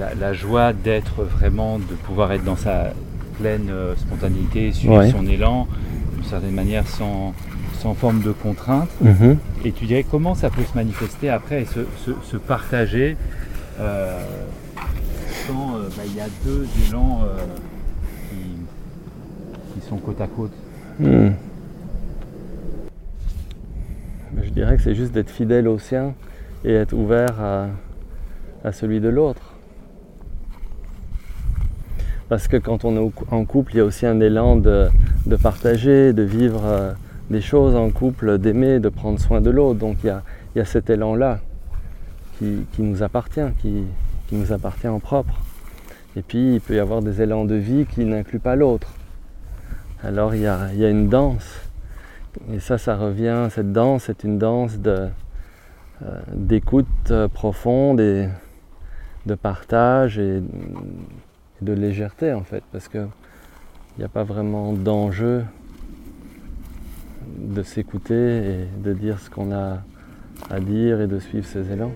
[0.00, 2.92] euh, la, joie d'être vraiment, de pouvoir être dans sa
[3.38, 5.68] pleine spontanéité, suivre son élan,
[6.14, 7.34] d'une certaine manière sans,
[7.78, 8.90] sans forme de contrainte.
[9.00, 9.38] Mhm.
[9.64, 13.16] Et tu dirais comment ça peut se manifester après et se, partager
[13.78, 13.84] quand
[15.96, 17.20] bah, il y a deux élans
[19.74, 20.52] qui, sont côte à côte?
[20.98, 21.28] Hmm
[24.42, 26.14] je dirais que c'est juste d'être fidèle au sien
[26.64, 27.40] et être ouvert
[28.64, 29.47] à, celui de l'autre.
[32.28, 34.90] Parce que quand on est en couple, il y a aussi un élan de,
[35.42, 36.92] partager, de vivre euh,
[37.30, 39.78] des choses en couple, d'aimer, de prendre soin de l'autre.
[39.78, 40.14] Donc il
[40.56, 41.40] y a, cet élan-là
[42.38, 43.84] qui, nous appartient, qui,
[44.32, 45.40] nous appartient en propre.
[46.16, 48.88] Et puis il peut y avoir des élans de vie qui n'incluent pas l'autre.
[50.02, 51.68] Alors il y a une danse
[52.52, 55.08] et ça, ça revient, cette danse c'est une danse euh,
[56.32, 58.28] d'écoute euh, profonde et
[59.26, 60.42] de partage et,
[61.62, 63.08] de légèreté en fait, parce qu'il
[63.98, 65.44] n'y a pas vraiment d'enjeu
[67.38, 69.82] de s'écouter et de dire ce qu'on a
[70.50, 71.92] à dire et de suivre ses élans.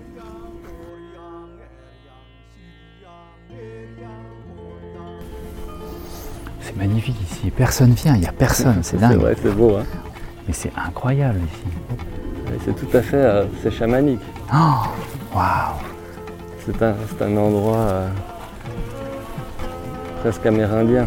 [6.61, 9.11] C'est magnifique ici, personne vient, il n'y a personne, c'est dingue.
[9.13, 9.75] C'est vrai, c'est beau.
[9.77, 9.85] Hein
[10.47, 12.59] mais c'est incroyable ici.
[12.65, 14.21] C'est tout à fait, euh, c'est chamanique.
[14.53, 14.87] Oh,
[15.35, 15.79] waouh
[16.65, 18.09] C'est un, un, endroit euh,
[20.23, 21.05] presque amérindien.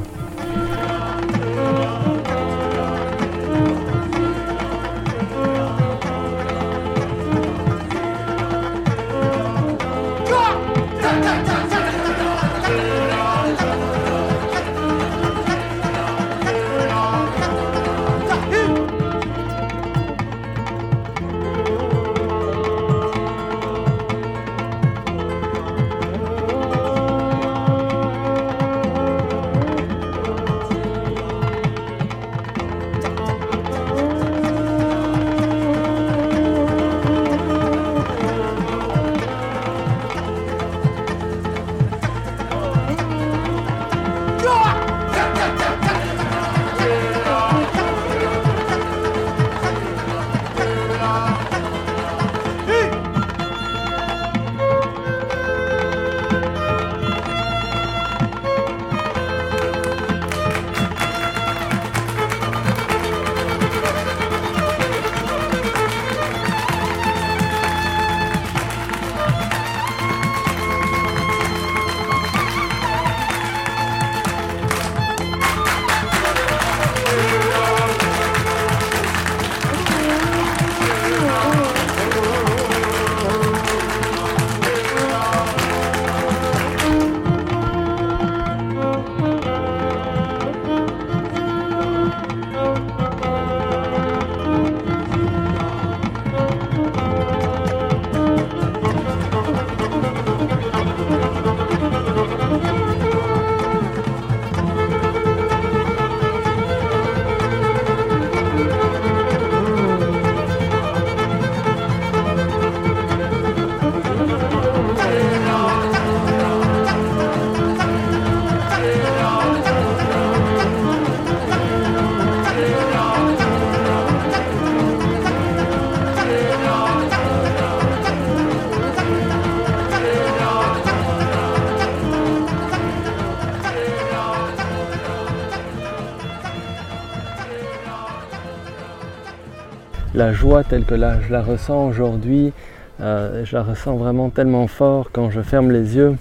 [140.68, 142.52] Telle que je la ressens aujourd'hui,
[143.00, 146.16] euh, je la ressens vraiment tellement fort quand je ferme les yeux,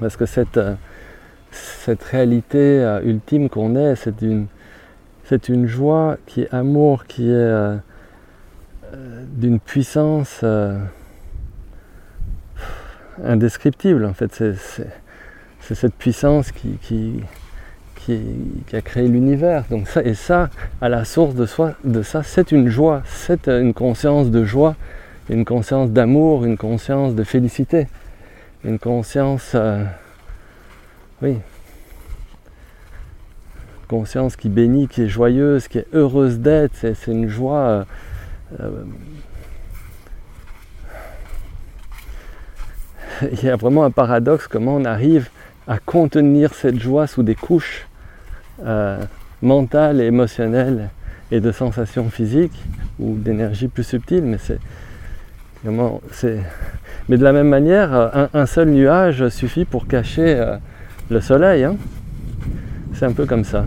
[0.00, 0.74] parce que cette, euh,
[1.50, 4.46] cette réalité euh, ultime qu'on est, c'est une,
[5.24, 7.78] c'est une joie qui est amour, qui est
[9.36, 10.44] d'une puissance
[13.22, 14.06] indescriptible.
[14.06, 14.88] En fait, c'est,
[15.60, 17.20] cette puissance qui,
[18.06, 19.64] qui, a créé l'univers.
[19.70, 20.48] Donc ça, et ça,
[20.80, 24.76] à la source de, soi, de ça, c'est une joie, c'est une conscience de joie,
[25.28, 27.88] une conscience d'amour, une conscience de félicité,
[28.64, 29.84] une conscience, euh,
[31.20, 31.38] oui,
[33.88, 36.74] conscience qui bénit, qui est joyeuse, qui est heureuse d'être.
[36.74, 37.58] C'est, une joie.
[37.58, 37.84] Euh,
[38.60, 38.84] euh,
[43.32, 45.28] il y a vraiment un paradoxe comment on arrive
[45.66, 47.85] à contenir cette joie sous des couches
[48.64, 48.98] euh,
[49.42, 50.88] mentale et émotionnelle
[51.30, 52.64] et de sensations physiques
[52.98, 54.58] ou d'énergie plus subtile, mais c'est
[57.08, 60.56] mais de la même manière, euh, un, seul nuage suffit pour cacher euh,
[61.10, 61.64] le soleil.
[61.64, 61.76] Hein.
[62.94, 63.64] c'est un peu comme ça.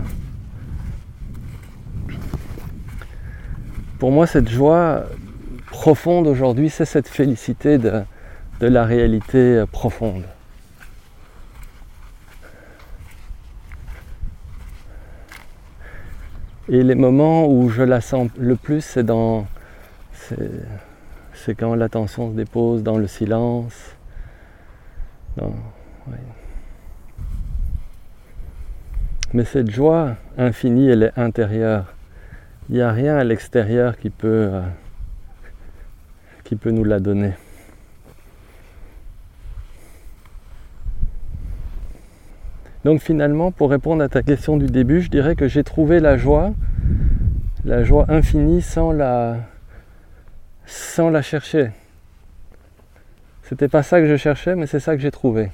[3.98, 5.04] Pour moi, cette joie
[5.66, 8.02] profonde aujourd'hui, c'est cette félicité de
[8.60, 10.22] la réalité profonde.
[16.72, 19.44] Et les moments où je la sens le plus, c'est dans.
[21.34, 23.96] C'est quand l'attention se dépose dans le silence.
[29.32, 31.92] Mais cette joie infinie, elle est intérieure.
[32.68, 34.62] Il n'y a rien à l'extérieur qui peut, euh,
[36.44, 37.32] qui peut nous la donner.
[42.84, 46.16] Donc finalement, pour répondre à ta question du début, je dirais que j'ai trouvé la
[46.16, 46.52] joie,
[47.64, 49.36] la joie infinie sans la,
[50.64, 51.72] sans la chercher.
[53.42, 55.50] C'était pas ça que je cherchais, mais c'est ça que j'ai trouvé.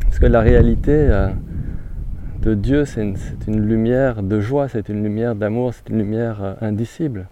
[0.00, 1.28] Parce que la réalité euh,
[2.40, 3.02] de Dieu, c'est
[3.46, 7.28] une, lumière de joie, c'est une lumière d'amour, c'est une lumière euh, indicible.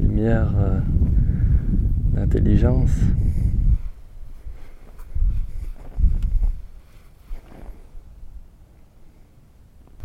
[0.00, 0.80] Euh,
[2.12, 2.90] d'intelligence.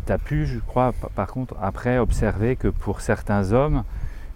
[0.06, 3.84] Tu as pu, je crois, par contre, après observer que pour certains hommes,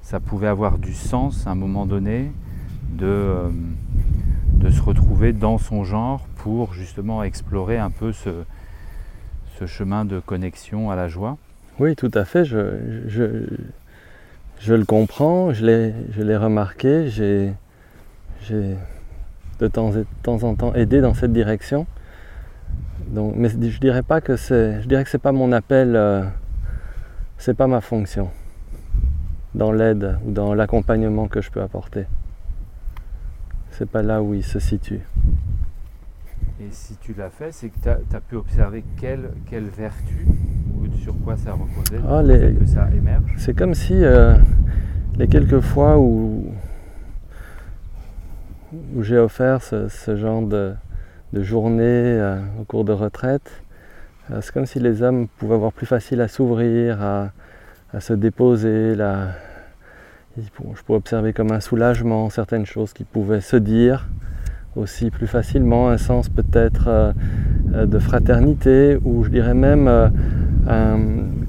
[0.03, 2.33] ça pouvait avoir du sens à un moment donné
[2.91, 3.51] de, euh,
[4.55, 8.45] de se retrouver dans son genre pour justement explorer un peu ce,
[9.59, 11.37] ce chemin de connexion à la joie?
[11.79, 12.45] Oui, tout à fait.
[12.45, 13.47] Je, je,
[14.61, 17.55] je le comprends, je l'ai remarqué, j'ai
[19.59, 21.87] de temps, de temps en temps aidé dans cette direction.
[23.09, 26.25] Donc, mais je dirais pas que c'est, je dirais que c'est pas mon appel, euh,
[27.39, 28.31] c'est pas ma fonction
[29.55, 32.07] dans l'aide ou dans l'accompagnement que je peux apporter.
[33.71, 35.01] C'est pas là où il se situe.
[36.61, 40.27] Et si tu l'as fait, c'est que tu as, pu observer quelle, quelle vertu
[41.09, 42.23] sur quoi ça reposait ah,
[42.61, 44.35] que ça émerge C'est comme si euh,
[45.17, 46.53] les quelques fois où,
[48.95, 50.75] où j'ai offert ce, genre de,
[51.33, 53.63] journée euh, au cours de retraite,
[54.31, 57.31] euh, c'est comme si les hommes pouvaient avoir plus facile à s'ouvrir, à,
[58.01, 58.95] se déposer.
[58.95, 59.29] Là.
[60.37, 64.09] Je pouvais observer comme un soulagement certaines choses qui pouvaient se dire
[64.77, 67.15] aussi plus facilement, un sens peut-être
[67.65, 69.89] de fraternité, ou je dirais même
[70.69, 70.97] euh,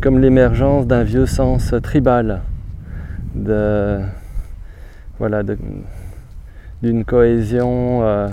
[0.01, 2.41] comme l'émergence d'un vieux sens tribal,
[3.35, 3.99] de,
[5.17, 5.43] voilà,
[6.81, 8.29] d'une cohésion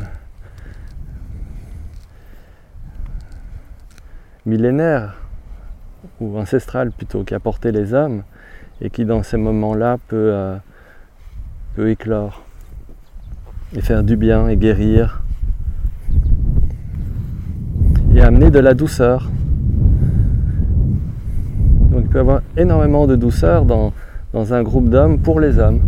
[4.47, 5.16] millénaire
[6.20, 8.22] ou ancestrale plutôt qui a porté les hommes
[8.80, 10.57] et qui dans ces moments-là peut,
[11.74, 12.47] peut éclore
[13.74, 15.22] et faire du bien et guérir
[18.14, 19.30] et amener de la douceur.
[22.16, 23.92] Avoir énormément de douceur dans,
[24.32, 25.80] un groupe d'hommes pour les hommes.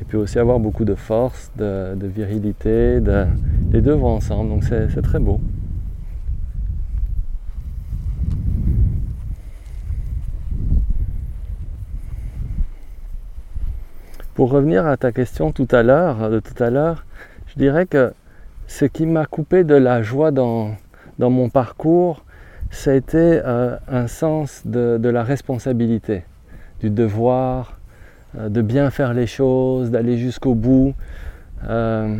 [0.00, 2.98] Il peut aussi avoir beaucoup de force, de, virilité,
[3.70, 5.40] les deux vont ensemble, donc c'est très beau.
[14.34, 17.04] Pour revenir à ta question tout à l'heure, de tout à l'heure,
[17.46, 18.12] je dirais que
[18.66, 20.70] ce qui m'a coupé de la joie dans,
[21.20, 22.24] dans mon parcours,
[22.70, 26.24] ça a été euh, un sens de, la responsabilité,
[26.80, 27.78] du devoir,
[28.38, 30.94] euh, de bien faire les choses, d'aller jusqu'au bout.
[31.68, 32.16] Euh,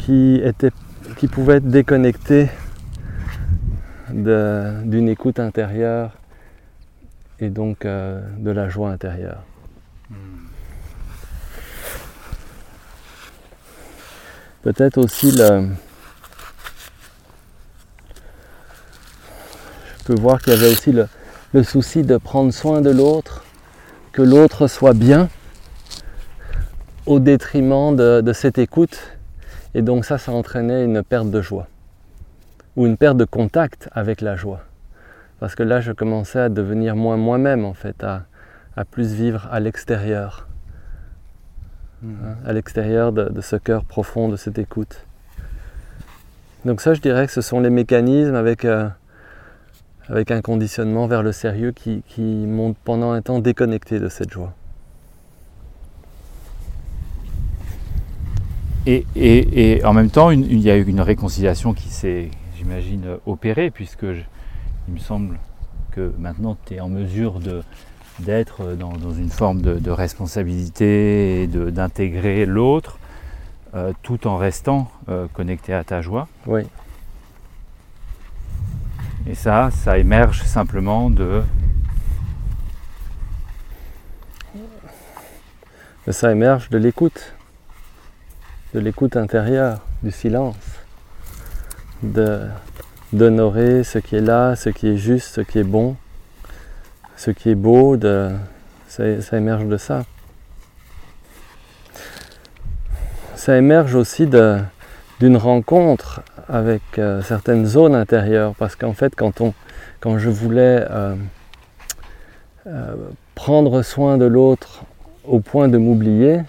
[0.00, 0.70] qui, était,
[1.18, 2.48] qui pouvait être déconnecté
[4.08, 6.12] d'une écoute intérieure
[7.40, 9.42] et donc de la joie intérieure.
[14.62, 15.68] Peut-être aussi le...
[20.06, 21.08] peux voir qu'il y avait aussi le,
[21.52, 23.44] le souci de prendre soin de l'autre,
[24.12, 25.28] que l'autre soit bien,
[27.06, 28.98] au détriment de, de cette écoute.
[29.74, 31.66] Et donc ça, ça entraînait une perte de joie,
[32.76, 34.60] ou une perte de contact avec la joie.
[35.38, 38.22] Parce que là, je commençais à devenir moins moi-même, en fait, à,
[38.74, 40.48] à plus vivre à l'extérieur,
[42.02, 45.04] hein, à l'extérieur de, de ce cœur profond, de cette écoute.
[46.64, 48.88] Donc ça, je dirais que ce sont les mécanismes avec, euh,
[50.08, 54.30] avec un conditionnement vers le sérieux qui, qui m'ont pendant un temps déconnecté de cette
[54.32, 54.52] joie.
[58.86, 63.04] Et, et- et en même temps, il y a eu une réconciliation qui s'est, j'imagine,
[63.26, 64.22] opérée, puisque je-
[64.88, 65.38] il me semble
[65.90, 67.62] que maintenant tu es en mesure de-
[68.20, 72.98] d'être dans, dans une forme de, de responsabilité et d'intégrer l'autre,
[73.74, 76.28] euh, tout en restant euh, connecté à ta joie.
[76.46, 76.62] Oui,
[79.28, 81.42] Et ça, ça émerge simplement de...
[86.12, 87.32] ça émerge de l'écoute,
[88.72, 90.54] de l'écoute intérieure, du silence,
[93.12, 95.96] d'honorer ce qui est là, ce qui est juste, ce qui est bon,
[97.16, 97.98] ce qui est beau,
[98.86, 100.04] ça, émerge de ça.
[103.34, 109.52] Ça émerge aussi d'une rencontre avec euh, certaines zones intérieures, parce qu'en fait, quand, on,
[110.00, 111.14] quand je voulais euh,
[112.66, 112.94] euh,
[113.34, 114.84] prendre soin de l'autre
[115.24, 116.40] au point de m'oublier,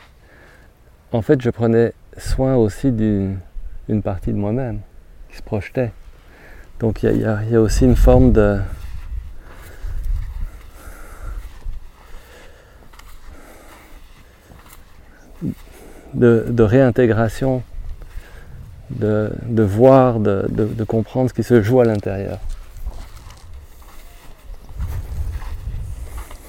[1.11, 3.39] en fait, je prenais soin aussi d'une
[4.03, 4.79] partie de moi-même
[5.29, 5.91] qui se projetait.
[6.79, 8.31] Donc il y a- aussi une forme
[16.13, 17.63] de, de réintégration,
[18.89, 22.39] de, de voir, de, de- de comprendre ce qui se joue à l'intérieur.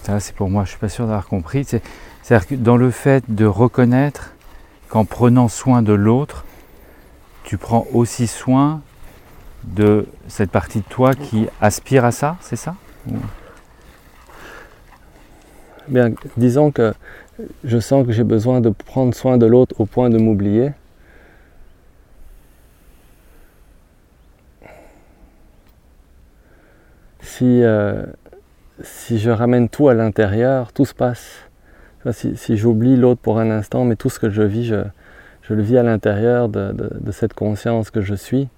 [0.02, 1.64] Ça, c'est pour moi, je suis pas sûr d'avoir compris.
[1.64, 1.82] C'est-
[2.22, 4.32] C'est-à-dire que dans le fait de reconnaître
[4.88, 6.44] qu'en prenant soin de l'autre,
[7.44, 8.82] tu prends aussi soin
[9.64, 12.74] de cette partie de toi qui aspire à ça, c'est ça?
[15.88, 16.92] Bien, disons que
[17.64, 20.72] je sens que j'ai besoin de prendre soin de l'autre au point de m'oublier.
[27.28, 28.06] Si, euh,
[28.82, 31.42] si je ramène tout à l'intérieur, tout se passe.
[32.12, 35.76] Si, j'oublie l'autre pour un instant, mais tout ce que je vis, je, le vis
[35.76, 36.72] à l'intérieur de,
[37.12, 38.48] cette conscience que je suis.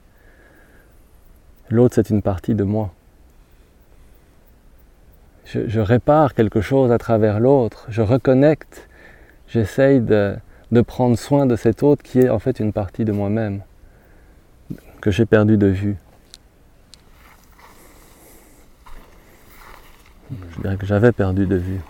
[1.69, 2.93] L'autre, c'est une partie de moi
[5.47, 8.89] je, je répare quelque chose à travers l'autre, je reconnecte,
[9.49, 10.37] j'essaye de,
[10.71, 13.63] de prendre soin de cet autre qui est en fait une partie de moi-même,
[15.01, 15.97] que j'ai perdu de vue.
[20.31, 21.81] Je dirais que j'avais perdu de vue.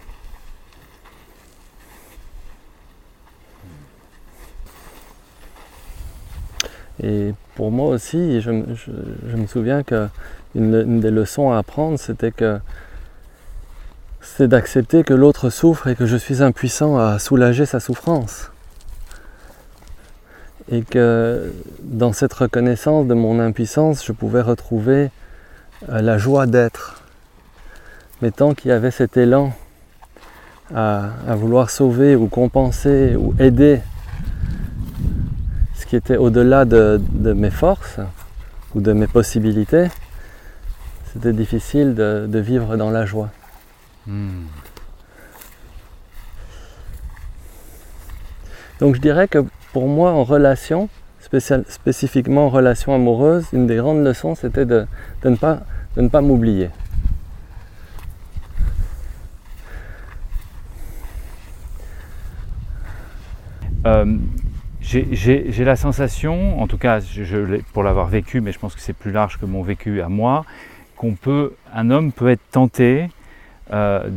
[7.03, 10.09] Et pour moi aussi, je, me- souviens que
[10.55, 12.59] une, une des leçons à apprendre, c'était que
[14.21, 18.51] c'est d'accepter que l'autre souffre et que je suis impuissant à soulager sa souffrance.
[20.71, 25.11] Et que dans cette reconnaissance de mon impuissance, je pouvais retrouver
[25.89, 27.00] euh, la joie d'être.
[28.23, 29.53] Mais tant qu'il y avait cet élan
[30.75, 33.81] à, à vouloir sauver ou compenser ou aider
[35.75, 37.99] ce qui était au-delà de, de mes forces
[38.75, 39.89] ou de mes possibilités,
[41.13, 43.31] c'était difficile de- de vivre dans la joie.
[48.81, 50.89] Donc je dirais que pour moi en relation,
[51.21, 54.87] spécial- spécifiquement en relation amoureuse, une des grandes leçons c'était de,
[55.23, 55.61] de ne pas,
[55.97, 56.71] de ne pas m'oublier.
[63.87, 64.17] Euh,
[64.81, 68.75] j'ai- la sensation, en tout cas je, je l'ai- pour l'avoir vécu, mais je pense
[68.75, 70.45] que c'est plus large que mon vécu à moi,
[70.97, 73.09] qu'on peut, un homme peut être tenté
[73.73, 74.09] euh,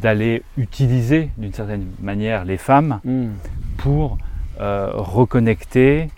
[0.00, 3.30] d'aller utiliser d'une certaine manière les femmes Hmm.
[3.78, 4.16] pour
[4.60, 6.08] euh, reconnecter,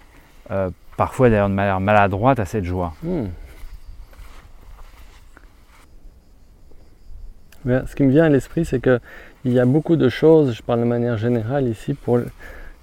[0.50, 2.94] euh, parfois d'ailleurs de manière maladroite, à cette joie.
[3.02, 3.26] Hmm.
[7.66, 9.00] Ce qui me vient à l'esprit, c'est que
[9.44, 12.18] il y a beaucoup de choses, je parle de manière générale ici, pour,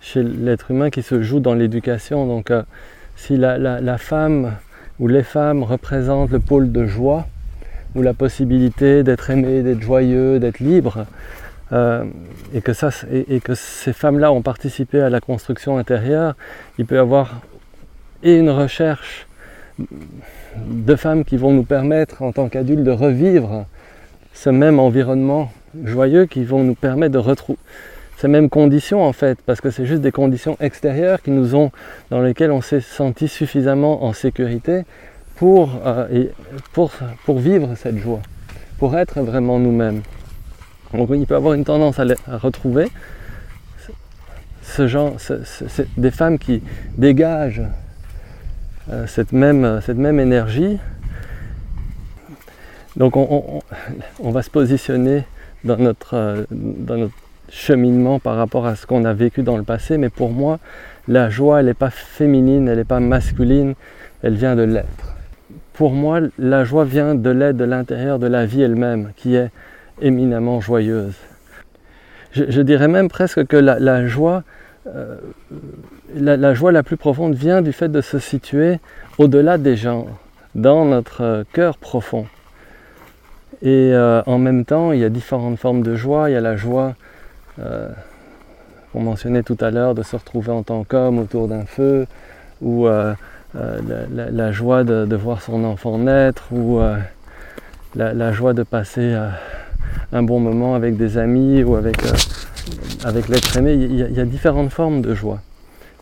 [0.05, 2.27] chez l'être humain qui se joue dans l'éducation.
[2.27, 2.61] Donc euh,
[3.15, 4.53] si la, femme
[4.99, 7.27] ou les femmes représentent le pôle de joie,
[7.95, 11.05] ou la possibilité d'être aimé, d'être joyeux, d'être libre,
[11.71, 12.03] euh,
[12.53, 16.35] et, que ces femmes-là ont participé à la construction intérieure,
[16.77, 17.41] il peut y avoir
[18.21, 19.27] et une recherche
[19.79, 23.65] de femmes qui vont nous permettre en tant qu'adultes de revivre
[24.33, 25.51] ce même environnement
[25.83, 27.59] joyeux, qui vont nous permettre de retrouver
[28.17, 31.71] ces mêmes conditions en fait, parce que c'est juste des conditions extérieures qui nous ont,
[32.09, 34.83] dans lesquelles on s'est senti suffisamment en sécurité
[35.35, 36.25] pour, euh,
[36.73, 36.91] pour,
[37.25, 38.21] pour, vivre cette joie,
[38.79, 40.01] pour être vraiment nous-mêmes.
[40.93, 42.05] Donc il peut avoir une tendance à,
[42.37, 42.87] retrouver
[44.61, 45.17] ce genre,
[45.97, 46.63] des femmes qui
[46.97, 47.63] dégagent
[48.91, 50.77] euh, cette, même, cette même énergie.
[52.95, 53.61] Donc on,
[54.19, 55.25] on, va se positionner
[55.65, 57.13] dans notre, euh, dans notre
[57.55, 60.59] cheminement par rapport à ce qu'on a vécu dans le passé, mais pour moi,
[61.07, 63.75] la joie, elle n'est pas féminine, elle n'est pas masculine,
[64.23, 65.15] elle vient de l'être.
[65.73, 69.51] Pour moi, la joie vient de l'être, de l'intérieur de la vie elle-même, qui est
[70.01, 71.15] éminemment joyeuse.
[72.33, 74.43] Je, dirais même presque que la, joie,
[74.87, 75.15] euh,
[76.13, 78.79] la, joie la plus profonde vient du fait de se situer
[79.17, 80.07] au-delà des gens,
[80.55, 82.25] dans notre cœur profond.
[83.61, 86.29] Et euh, en même temps, il y a différentes formes de joie.
[86.29, 86.95] Il y a la joie
[87.59, 87.89] euh,
[88.91, 92.07] qu'on mentionnait tout à l'heure, de se retrouver en tant qu'homme autour d'un feu,
[92.61, 93.13] ou euh,
[93.55, 93.79] euh,
[94.31, 96.81] la, joie de, voir son enfant naître, ou
[97.95, 99.17] la, joie de passer
[100.13, 101.97] un bon moment avec des amis ou avec,
[103.03, 103.73] avec l'être aimé.
[103.73, 105.41] Il y, a, différentes formes de joie.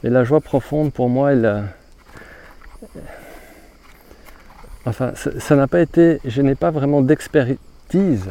[0.04, 1.64] Et la joie profonde, pour moi, elle,
[4.86, 8.30] enfin, ça n'a pas été, je n'ai pas vraiment d'expertise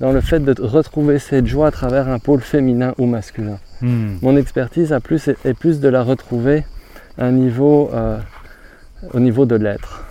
[0.00, 3.58] dans le fait de retrouver cette joie à travers un pôle féminin ou masculin.
[3.80, 4.16] Hmm.
[4.22, 6.64] Mon expertise a plus, est, plus de la retrouver
[7.18, 8.18] un niveau, euh,
[9.12, 10.04] au niveau de l'être.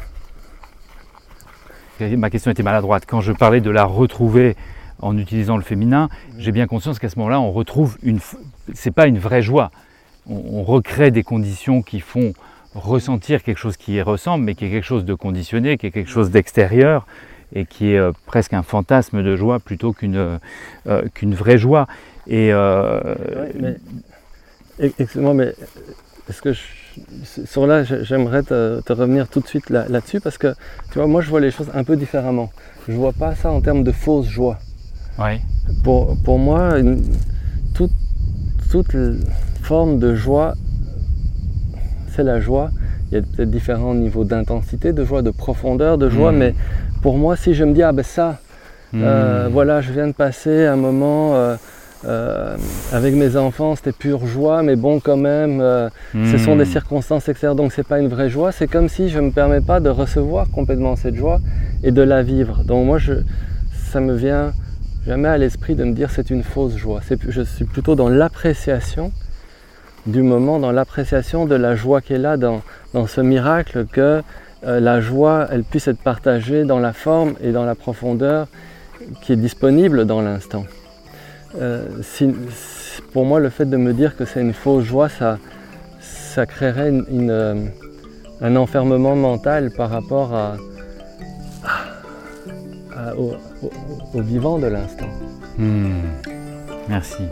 [1.99, 3.05] Ma question était maladroite.
[3.07, 4.55] Quand je parlais de la retrouver
[5.01, 8.19] en utilisant le féminin, j'ai bien conscience qu'à ce moment-là, on retrouve une.
[8.73, 9.71] C'est pas une vraie joie.
[10.27, 12.33] On, recrée des conditions qui font
[12.73, 15.91] ressentir quelque chose qui y ressemble, mais qui est quelque chose de conditionné, qui est
[15.91, 17.05] quelque chose d'extérieur,
[17.54, 20.38] et qui est euh, presque un fantasme de joie plutôt qu'une euh,
[20.88, 21.88] euh, qu'une vraie joie.
[22.28, 22.50] Et
[24.80, 25.54] excuse-moi, mais
[26.30, 26.54] est-ce que
[27.46, 30.54] sur là, j'aimerais te, revenir tout de suite là-dessus parce que
[30.91, 32.52] tu vois, moi je vois les choses un peu différemment.
[32.88, 34.58] Je vois pas ça en termes de fausse joie.
[35.20, 35.39] Ouais.
[35.84, 36.76] Pour, pour moi,
[37.74, 37.91] toute,
[38.72, 38.96] toute
[39.62, 40.56] forme de joie,
[42.16, 42.72] c'est la joie.
[43.12, 46.38] Il y a peut-être différents niveaux d'intensité de joie, de profondeur de joie, hmm.
[46.38, 46.56] mais
[47.06, 48.39] pour moi, si je me dis, ah ben ça,
[48.95, 49.51] euh, hmm.
[49.51, 51.56] voilà, je viens de passer un moment euh,
[52.06, 52.58] euh,
[52.91, 55.62] avec mes enfants, c'était pure joie, mais bon, quand même,
[56.14, 56.78] ce sont des hmm.
[56.78, 58.51] circonstances extérieures, donc c'est pas une vraie joie.
[58.51, 61.41] C'est comme si je ne me permets pas de recevoir complètement cette joie
[61.84, 62.64] et de la vivre.
[62.64, 63.14] Donc moi, je,
[63.91, 64.53] ça me vient
[65.06, 67.01] jamais à l'esprit de me dire c'est une fausse joie.
[67.30, 69.12] Je suis plutôt dans l'appréciation
[70.08, 72.64] du moment, dans l'appréciation de la joie qui est là, dans,
[72.95, 74.24] dans ce miracle que
[74.66, 78.47] euh, la joie, elle puisse être partagée dans la forme et dans la profondeur
[79.22, 80.66] qui est disponible dans l'instant.
[81.59, 82.01] Euh,
[83.13, 85.38] pour moi, le fait de me dire que c'est une fausse joie, ça,
[85.99, 87.66] ça créerait euh,
[88.41, 90.34] un enfermement mental par rapport
[93.18, 95.09] au, vivant de l'instant.
[95.57, 96.01] Hmm.
[96.89, 97.24] Merci.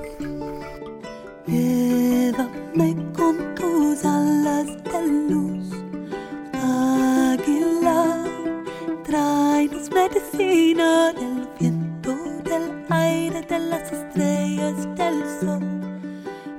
[9.04, 15.62] Tráenos medicina del viento, del aire, de las estrellas, del sol.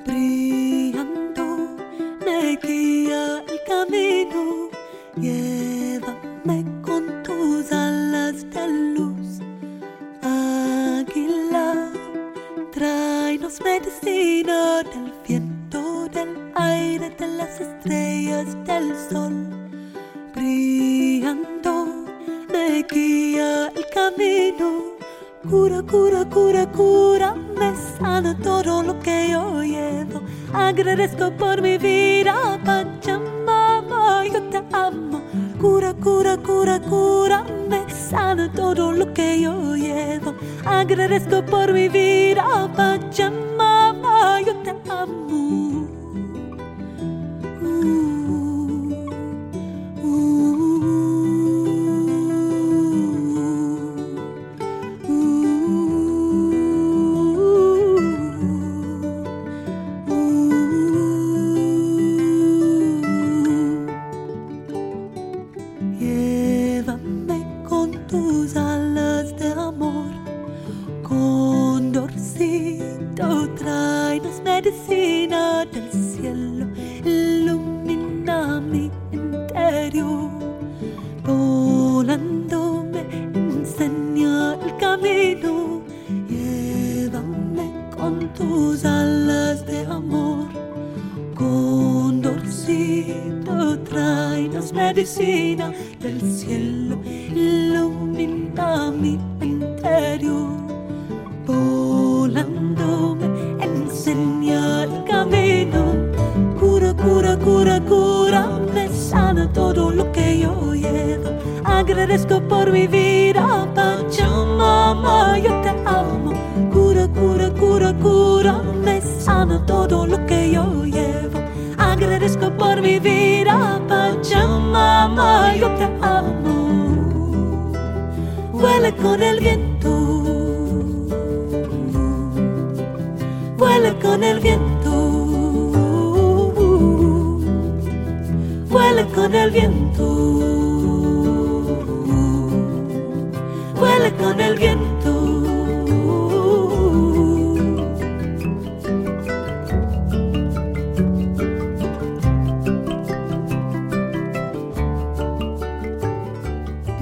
[0.06, 1.76] Brillando,
[2.24, 4.68] me guía el camino.
[5.16, 9.40] Llévame con tus alas de luz.
[10.22, 11.90] Águila,
[12.72, 19.63] tráenos medicina del viento, del aire, de las estrellas, del sol.
[20.44, 22.04] Brillando
[22.52, 24.92] me guía el camino.
[25.48, 30.20] Cura, cura, cura, cura, me sana todo lo que yo llevo.
[30.52, 35.22] Agradezco por mi vida, Pachamama, yo te amo.
[35.58, 40.34] Cura, cura, cura, cura, me sana todo lo que yo llevo.
[40.66, 45.73] Agradezco por mi vida, Pachamama, yo te amo.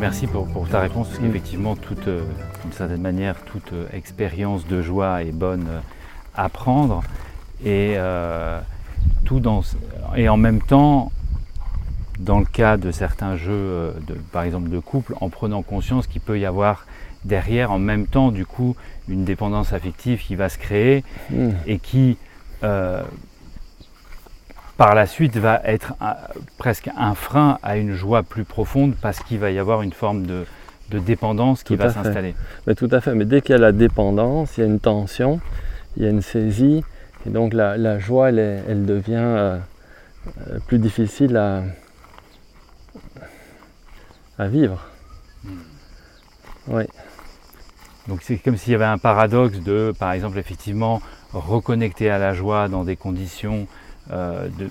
[0.02, 2.24] Merci pour, pour ta réponse, parce qu'effectivement, toute, euh,
[2.64, 5.78] d'une certaine manière, toute euh, expérience de joie est bonne euh,
[6.34, 7.04] à prendre.
[7.64, 7.96] Et,
[9.24, 9.62] tout dans,
[10.16, 11.12] et en même temps,
[12.18, 16.20] dans le cas de certains jeux, de, par exemple de couple, en prenant conscience qu'il
[16.20, 16.84] peut y avoir
[17.24, 18.74] derrière, en même temps, du coup,
[19.08, 21.50] une dépendance affective qui va se créer Hmm.
[21.68, 22.16] et qui,
[22.64, 23.02] euh,
[24.82, 26.16] par la suite, va être un-
[26.58, 30.26] presque un frein à une joie plus profonde parce qu'il va y avoir une forme
[30.26, 30.44] de,
[30.90, 32.34] de dépendance qui Tout va s'installer.
[32.66, 33.14] Mais tout à fait.
[33.14, 35.40] Mais dès qu'il y a la dépendance, il y a une tension,
[35.96, 36.82] il y a une saisie,
[37.24, 39.58] et donc la, la joie, elle, est- elle devient euh,
[40.50, 41.62] euh, plus difficile à,
[44.36, 44.80] à vivre.
[46.66, 46.84] Oui,
[48.08, 51.00] Donc c'est comme s'il y avait un paradoxe de, par exemple, effectivement,
[51.32, 53.68] reconnecter à la joie dans des conditions
[54.10, 54.68] de,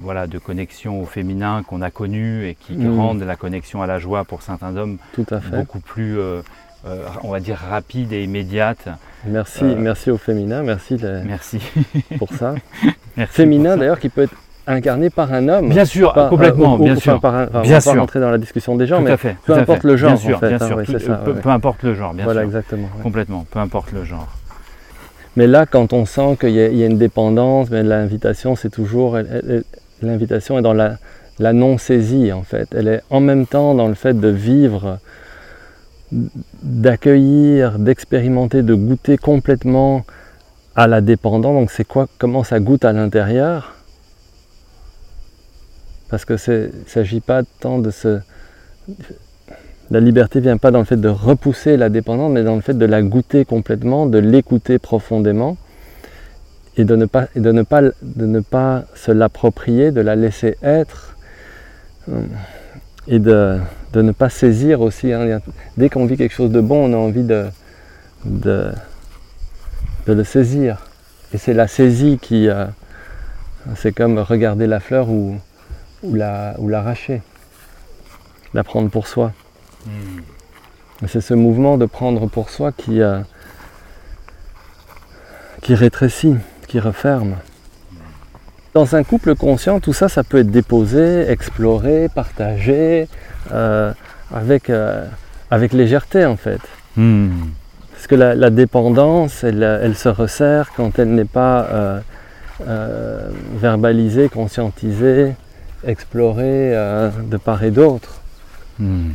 [0.00, 2.98] voilà, de connexion au féminin qu'on a connues et qui Mm.
[2.98, 5.56] rendent la connexion à la joie pour certains hommes tout à fait.
[5.56, 6.42] beaucoup plus, euh,
[6.86, 8.88] euh, on va dire, rapide et immédiate.
[9.26, 10.96] Merci, Euh, merci au féminin, merci
[11.26, 11.60] Merci.
[12.18, 12.54] pour ça.
[13.16, 14.34] Merci féminin d'ailleurs qui peut être
[14.68, 15.68] incarné par un homme.
[15.70, 17.20] Bien sûr, Pas- complètement, euh, ou- ou- bien enfin, sûr.
[17.20, 17.92] par un- enfin, on Bien va sûr.
[17.94, 19.36] pas rentrer dans la discussion des gens, tout mais à fait.
[19.46, 19.88] peu importe fait.
[19.88, 20.84] le genre, Bien sûr, en fait, bien hein, sûr.
[20.84, 21.40] tout- ça, peu, ouais.
[21.40, 22.46] peu importe le genre, bien voilà sûr.
[22.48, 22.82] exactement.
[22.96, 23.02] ouais.
[23.02, 24.28] Complètement, peu importe le genre.
[25.36, 29.18] Mais là, quand on sent qu'il y, a- une dépendance, ben, l'invitation, c'est toujours.
[30.02, 30.98] L'invitation est dans la,
[31.52, 32.68] non-saisie, en fait.
[32.74, 34.98] Elle est en même temps dans le fait de vivre,
[36.62, 40.06] d'accueillir, d'expérimenter, de goûter complètement
[40.74, 41.52] à la dépendance.
[41.54, 43.74] Donc, c'est quoi Comment ça goûte à l'intérieur?
[46.08, 48.20] Parce que ne s'agit pas tant de se.
[49.90, 52.76] La liberté vient pas dans le fait de repousser la dépendance, mais dans le fait
[52.76, 55.56] de la goûter complètement, de l'écouter profondément
[56.76, 58.42] et de ne pas, ne ne
[58.94, 61.16] se l'approprier, de la laisser être
[62.10, 62.20] euh,
[63.06, 63.58] et de,
[63.94, 65.12] ne pas saisir aussi.
[65.12, 65.40] hein.
[65.76, 67.46] Dès qu'on vit quelque chose de bon, on a envie de,
[70.06, 70.84] le saisir.
[71.32, 72.48] Et c'est la saisie qui.
[72.48, 72.66] euh,
[73.76, 75.38] c'est comme regarder la fleur ou
[76.12, 77.22] l'arracher,
[78.54, 79.32] la prendre pour soi.
[81.02, 83.20] Et C'est ce mouvement de prendre pour soi qui, euh,
[85.62, 86.36] qui rétrécit,
[86.68, 87.36] qui referme.
[88.72, 93.08] Dans un couple conscient, tout ça, ça peut être déposé, exploré, partagé,
[93.52, 93.92] euh,
[94.34, 95.06] avec, euh,
[95.50, 96.60] avec légèreté en fait.
[96.96, 97.30] Hmm.
[97.92, 101.66] Parce que la, la dépendance, elle, elle se resserre quand elle n'est pas
[102.66, 105.32] euh, verbalisée, conscientisée,
[105.86, 108.20] explorée de part et d'autre.
[108.78, 109.12] Hmm.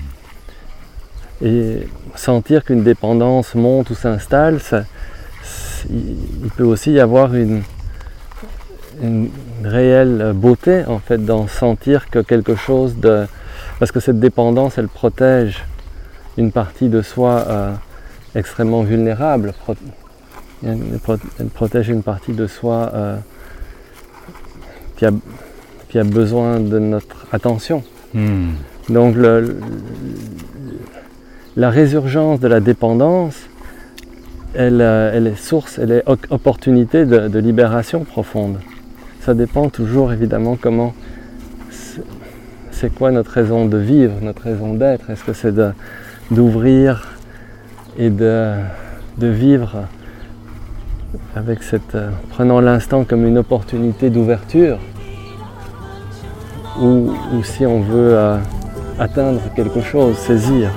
[1.43, 4.59] Et sentir qu'une dépendance monte ou s'installe,
[5.89, 7.63] il peut aussi y avoir une,
[9.01, 9.29] une
[9.63, 13.25] réelle beauté en fait dans sentir que quelque chose de...
[13.79, 15.65] Parce que cette dépendance, elle protège
[16.37, 17.73] une partie de soi euh,
[18.35, 19.53] extrêmement vulnérable.
[20.63, 23.17] Elle, pro- elle protège une partie de soi euh,
[24.97, 25.11] qui, a,
[25.89, 27.83] qui a besoin de notre attention.
[28.13, 28.51] Hmm.
[28.89, 29.57] Donc le-
[31.57, 33.35] la résurgence de la dépendance,
[34.53, 38.57] elle, euh, est source, elle est op- opportunité de, libération profonde.
[39.21, 40.93] Ça dépend toujours évidemment comment,
[41.69, 45.09] c'est- quoi notre raison de vivre, notre raison d'être.
[45.09, 45.53] Est-ce que c'est
[46.31, 47.15] d'ouvrir
[47.97, 48.55] et de,
[49.19, 49.83] vivre
[51.35, 54.79] avec cette, euh, prenant l'instant comme une opportunité d'ouverture,
[56.79, 58.37] ou, ou si on veut euh,
[58.97, 60.71] atteindre quelque chose, saisir?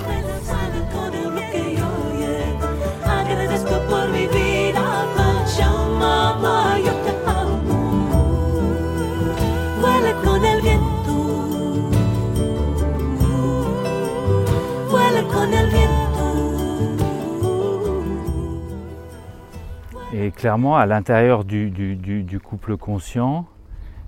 [20.44, 23.46] Clairement, à l'intérieur du, couple conscient,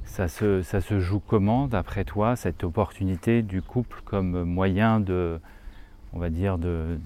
[0.05, 0.61] ça se,
[1.01, 5.41] joue comment, d'après toi, cette opportunité du couple comme moyen de,
[6.13, 6.99] on va dire, de,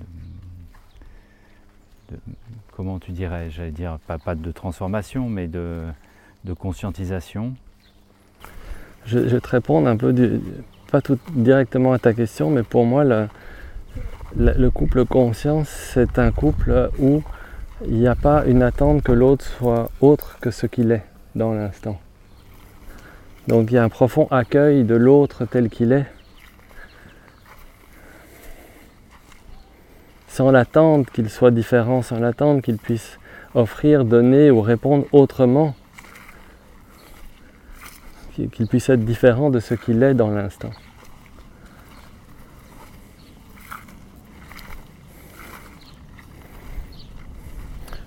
[2.73, 5.85] comment tu dirais, j'allais dire, pas, de transformation, mais de,
[6.59, 7.55] conscientisation?
[9.07, 10.13] Je, vais te répondre un peu,
[10.91, 13.05] pas tout directement à ta question, mais pour moi,
[14.35, 17.23] le couple conscient, c'est un couple où
[17.87, 21.05] il n'y a pas une attente que l'autre soit autre que ce qu'il est
[21.35, 21.99] dans l'instant.
[23.49, 26.07] Donc il y a un profond accueil de l'autre tel qu'il est,
[30.29, 33.19] sans l'attente qu'il soit différent, sans l'attente qu'il puisse
[33.55, 35.75] offrir, donner ou répondre autrement
[38.53, 40.71] qu'il puisse être différent de ce qu'il est dans l'instant.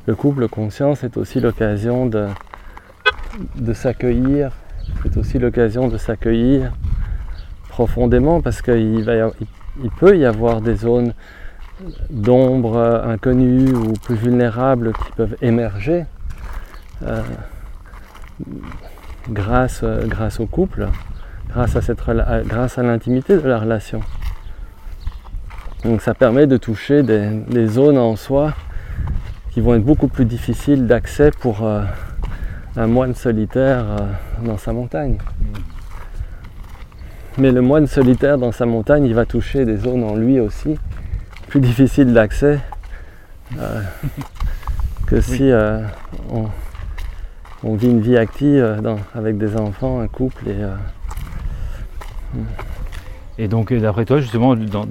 [0.05, 2.27] Le couple conscient, c'est aussi l'occasion de,
[3.73, 4.51] s'accueillir,
[5.01, 6.73] c'est aussi l'occasion de s'accueillir
[7.69, 9.05] profondément parce qu'il
[9.97, 11.13] peut y avoir des zones
[12.09, 16.05] d'ombre euh, inconnues ou plus vulnérables qui peuvent émerger.
[17.03, 17.21] euh,
[19.29, 20.89] grâce, euh, grâce au couple,
[21.55, 24.01] grâce à, l'intimité de la relation.
[25.85, 28.53] Donc ça permet de toucher des zones en soi
[29.53, 31.83] qui vont être beaucoup plus difficiles d'accès pour euh,
[32.75, 33.99] un moine solitaire euh,
[34.45, 35.17] dans sa montagne.
[37.37, 40.77] Mais le moine solitaire dans sa montagne, il va toucher des zones en lui aussi
[41.49, 42.59] plus difficiles d'accès
[43.59, 43.81] euh,
[45.05, 45.51] que si
[46.31, 46.45] on,
[47.63, 50.75] on vit une vie active dans- avec des enfants, un couple et euh,
[53.39, 54.85] Et donc, euh, d'après toi, justement, dans,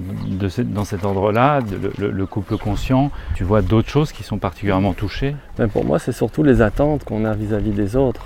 [0.83, 5.35] cet ordre-là, le, le- le couple conscient, tu vois d'autres choses qui sont particulièrement touchées?
[5.59, 8.25] Mais pour moi, c'est surtout les attentes qu'on a vis-à-vis des autres.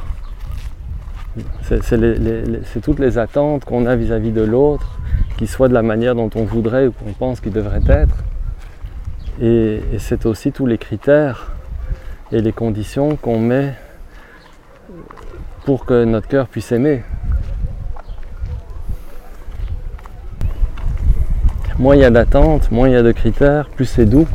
[1.61, 4.97] C'est toutes les attentes qu'on a vis-à-vis de l'autre,
[5.38, 8.15] qui soient de la manière dont on voudrait ou qu'on pense qu'ils devraient être.
[9.39, 11.51] Et c'est aussi tous les critères
[12.32, 13.76] et les conditions qu'on met
[15.63, 17.03] pour que notre cœur puisse aimer.
[21.80, 24.28] Moins il y a d'attentes, moins il y a de critères, plus c'est doux.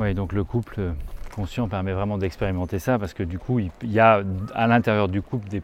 [0.00, 0.90] Oui, donc le couple euh,
[1.36, 4.22] conscient permet vraiment d'expérimenter ça parce que du coup, il y a
[4.54, 5.62] à l'intérieur du couple des,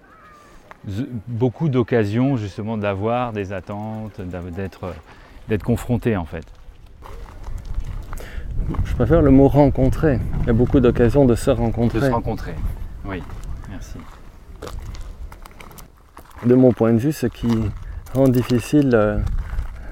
[1.27, 4.93] beaucoup d'occasions justement d'avoir des attentes, d'être euh,
[5.49, 6.45] d'être confronté en fait.
[8.85, 10.21] Je préfère le mot rencontrer.
[10.43, 12.01] Il y a beaucoup d'occasions de se De rencontrer.
[12.01, 12.55] se rencontrer.
[13.05, 13.23] Oui,
[13.71, 13.99] merci.
[16.45, 17.49] De mon point de vue, ce qui
[18.25, 19.19] difficile euh,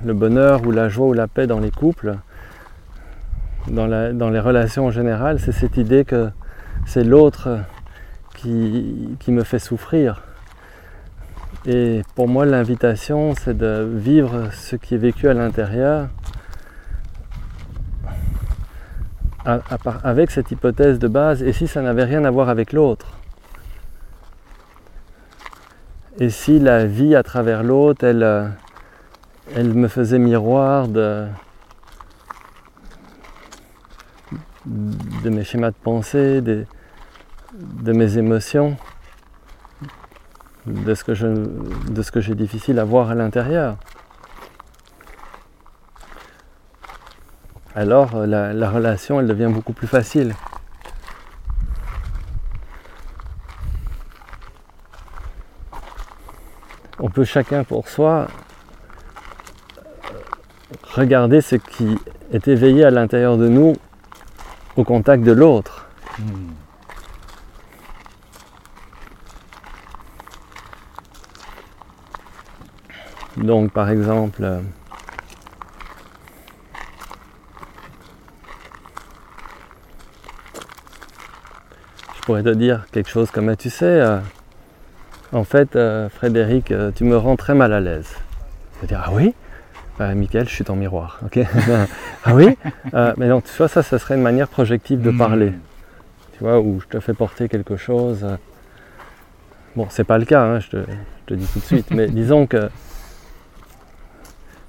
[0.05, 2.16] le bonheur ou la joie ou la paix dans les couples,
[3.68, 6.31] dans, les relations en général, c'est cette idée que
[6.87, 7.61] c'est l'autre
[8.37, 10.22] qui, me fait souffrir.
[11.66, 16.09] Et pour moi, l'invitation, c'est de vivre ce qui est vécu à l'intérieur.
[19.47, 23.18] Avec cette hypothèse de base, et si ça n'avait rien à voir avec l'autre?
[26.19, 28.49] Et si la vie à travers l'autre, elle, euh,
[29.55, 31.27] elle me faisait miroir de,
[35.25, 36.67] mes schémas de pensée, de
[37.93, 38.77] mes émotions,
[40.67, 41.12] de ce que
[41.91, 43.77] de ce que j'ai difficile à voir à l'intérieur.
[47.75, 50.33] Alors euh, la, la relation, elle devient beaucoup plus facile.
[57.15, 58.27] On peut chacun pour soi
[60.95, 61.97] regarder ce qui
[62.33, 63.77] est éveillé à l'intérieur de nous
[64.75, 65.87] au contact de l'autre.
[66.19, 66.51] Hmm.
[73.37, 74.61] Donc par exemple,
[82.17, 84.19] je pourrais te dire quelque chose comme tu sais, euh,
[85.35, 88.09] en fait euh, Frédéric, euh, tu me rends très mal à l'aise.
[88.76, 89.35] Je vais dire ah oui?
[89.99, 91.20] Bah, Michael, je suis ton miroir.
[91.24, 91.39] ok
[92.24, 92.57] ah oui?
[92.95, 95.18] Euh, Mais non, tu vois, ça, ça serait une manière projective de Hmm.
[95.18, 95.53] parler.
[96.37, 98.26] Tu vois, où je te fais porter quelque chose.
[99.76, 101.91] Bon, c'est pas le cas, hein, je, te, je te dis tout de suite.
[101.93, 102.68] mais disons que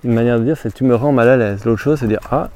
[0.04, 1.66] une manière de dire, c'est tu me rends mal à l'aise.
[1.66, 2.50] L'autre chose, c'est dire ah,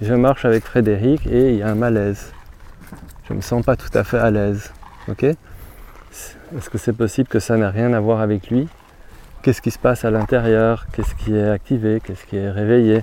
[0.00, 2.32] je marche avec Frédéric et il y a un malaise.
[3.28, 4.72] Je me sens pas tout à fait à l'aise.
[5.08, 5.24] Ok?
[6.56, 8.68] Est-ce que c'est possible que ça n'a rien à voir avec lui?
[9.42, 10.86] Qu'est-ce qui se passe à l'intérieur?
[10.92, 12.00] Qu'est-ce qui est activé?
[12.04, 13.02] Qu'est-ce qui est réveillé?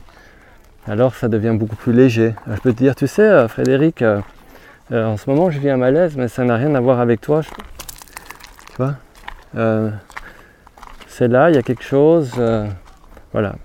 [0.87, 2.33] Alors ça devient beaucoup plus léger.
[2.47, 4.21] Je peux te dire, tu sais, euh, Frédéric, euh,
[4.91, 7.21] euh, en ce moment je vis un malaise, mais ça n'a rien à voir avec
[7.21, 7.41] toi.
[7.43, 8.95] Tu vois?
[9.55, 9.89] Euh,
[11.07, 12.31] C'est là, il y a quelque chose.
[12.37, 12.67] euh,
[13.33, 13.55] voilà.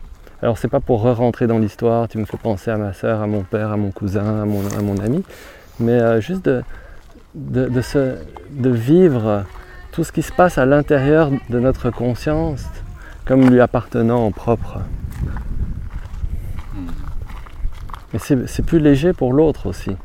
[0.43, 3.27] Alors c'est pas pour re-rentrer dans l'histoire, tu me fais penser à ma soeur, à
[3.27, 5.25] mon père, à mon cousin, à mon, ami,
[5.81, 6.63] mais euh, juste de,
[7.35, 8.17] de, de se-
[8.51, 9.45] de vivre
[9.93, 12.65] tout ce qui se passe à l'intérieur de notre conscience
[13.25, 14.81] comme lui appartenant en propre.
[18.13, 19.97] Mais c'est plus léger pour l'autre aussi.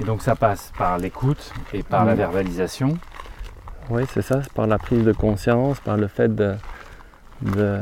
[0.00, 2.98] Et donc ça passe par l'écoute et par la verbalisation.
[3.88, 6.54] Oui, c'est ça, c'est par la prise de conscience, par le fait de.
[7.42, 7.80] de- Le-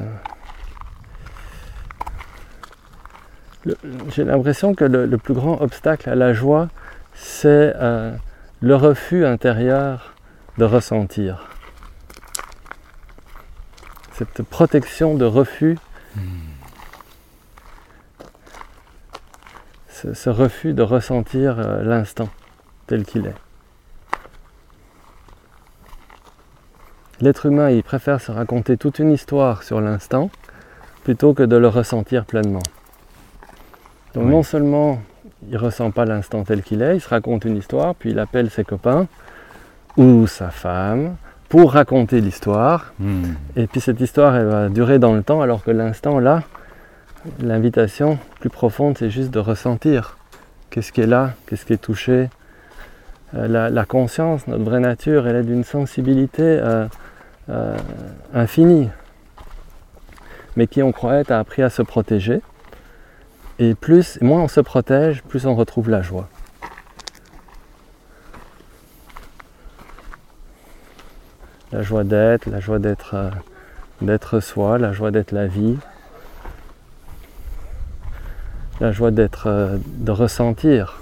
[4.10, 6.68] J'ai l'impression que le, le plus grand obstacle à la joie,
[7.14, 8.14] c'est euh,
[8.60, 10.14] le refus intérieur
[10.58, 11.48] de ressentir.
[14.12, 15.78] Cette protection de refus,
[19.88, 22.28] ce, ce refus de ressentir euh, l'instant
[22.86, 23.34] tel qu'il est.
[27.20, 30.30] L'être humain, il préfère se raconter toute une histoire sur l'instant
[31.04, 32.62] plutôt que de le ressentir pleinement.
[34.14, 34.30] Donc Oui.
[34.30, 35.00] non seulement
[35.50, 38.50] il ressent pas l'instant tel qu'il est, il se raconte une histoire, puis il appelle
[38.50, 39.06] ses copains
[39.96, 41.16] ou sa femme
[41.48, 43.34] pour raconter l'histoire, Hmm.
[43.56, 46.42] et puis cette histoire elle va durer dans le temps, alors que l'instant là,
[47.40, 50.16] l'invitation plus profonde, c'est juste de ressentir.
[50.70, 52.28] Qu'est-ce qui est là Qu'est-ce qui est touché
[53.36, 56.86] Euh, la, la conscience, notre vraie nature, elle est d'une sensibilité euh,
[57.48, 57.76] euh,
[58.32, 58.88] infinie,
[60.56, 62.40] mais qui on croyait a appris à se protéger.
[63.58, 66.28] Et plus, moins on se protège, plus on retrouve la joie.
[71.72, 73.30] La joie d'être, la joie d'être euh,
[74.00, 75.76] d'être soi, la joie d'être la vie,
[78.80, 81.00] la joie d'être, euh, de ressentir.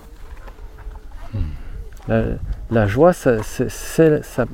[2.09, 2.23] La,
[2.71, 4.45] la joie, ça, c'est- c'est- ça-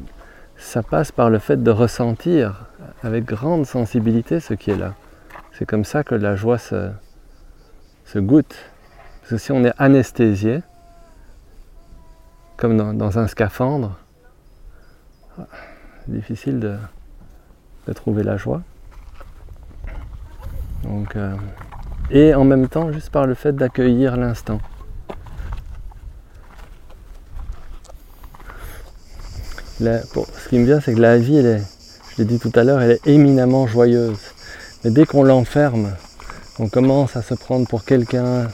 [0.57, 2.67] ça passe par le fait de ressentir
[3.03, 4.95] avec grande sensibilité ce qui est là.
[5.53, 6.91] C'est comme ça que la joie se,
[8.09, 8.57] se goûte.
[9.21, 10.63] Parce que si on est anesthésié,
[12.57, 13.99] comme dans, un scaphandre,
[15.37, 16.79] c'est difficile de,
[17.95, 18.63] trouver la joie.
[20.83, 21.35] Donc, euh,
[22.11, 24.61] et en même temps, juste par le fait d'accueillir l'instant.
[29.81, 32.93] Ce qui me vient, c'est que la vie, je l'ai dit tout à l'heure, elle
[32.93, 34.19] est éminemment joyeuse.
[34.85, 35.93] Mais dès qu'on l'enferme,
[36.61, 38.49] on commence à se prendre pour quelqu'un,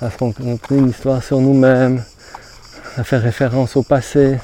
[0.00, 2.04] à se raconter une histoire sur nous-mêmes,
[2.96, 4.38] à faire référence au passé.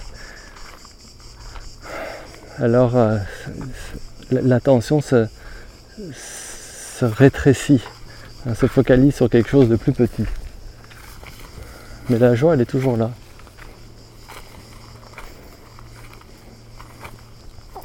[2.59, 3.19] Alors, euh,
[4.31, 5.27] l'attention se,
[7.03, 7.83] rétrécit,
[8.47, 10.25] hein, se focalise sur quelque chose de plus petit.
[12.09, 13.11] Mais la joie, elle est toujours là.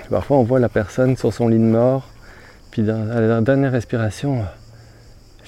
[0.10, 2.08] Parfois, on voit la personne sur son lit de mort,
[2.72, 4.44] puis à la dernière respiration,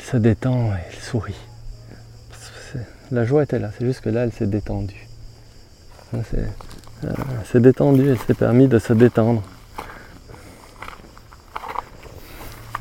[0.01, 1.35] elle se détend et elle sourit.
[3.11, 5.07] La joie était là, c'est juste que là, elle s'est détendue.
[6.29, 9.43] C'est- euh, Elle s'est détendue, elle s'est permis de se détendre.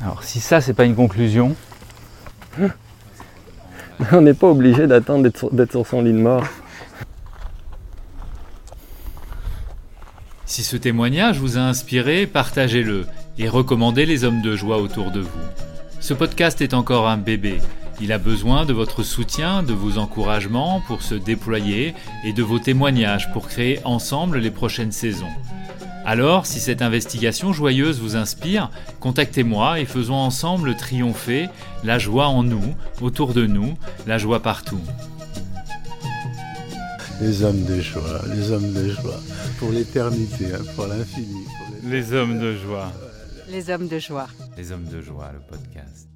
[0.01, 1.55] Alors si ça c'est pas une conclusion,
[4.11, 6.43] On n'est pas obligé d'attendre d'être sur, d'être sur son lit de mort.
[10.45, 13.05] Si ce témoignage vous a inspiré, partagez-le
[13.37, 15.29] et recommandez les hommes de joie autour de vous.
[16.01, 17.59] Ce podcast est encore un bébé.
[18.01, 21.93] Il a besoin de votre soutien, de vos encouragements pour se déployer
[22.25, 25.29] et de vos témoignages pour créer ensemble les prochaines saisons.
[26.03, 31.49] Alors, si cette investigation joyeuse vous inspire, contactez-moi et faisons ensemble triompher
[31.83, 33.75] la joie en nous, autour de nous,
[34.07, 34.81] la joie partout.
[37.21, 39.19] Les hommes de joie, les hommes de joie.
[39.59, 41.45] Pour l'éternité, hein, pour l'infini.
[41.83, 42.91] Les hommes de joie.
[43.51, 44.29] Les hommes de joie.
[44.55, 46.10] Les hommes de joie, le podcast.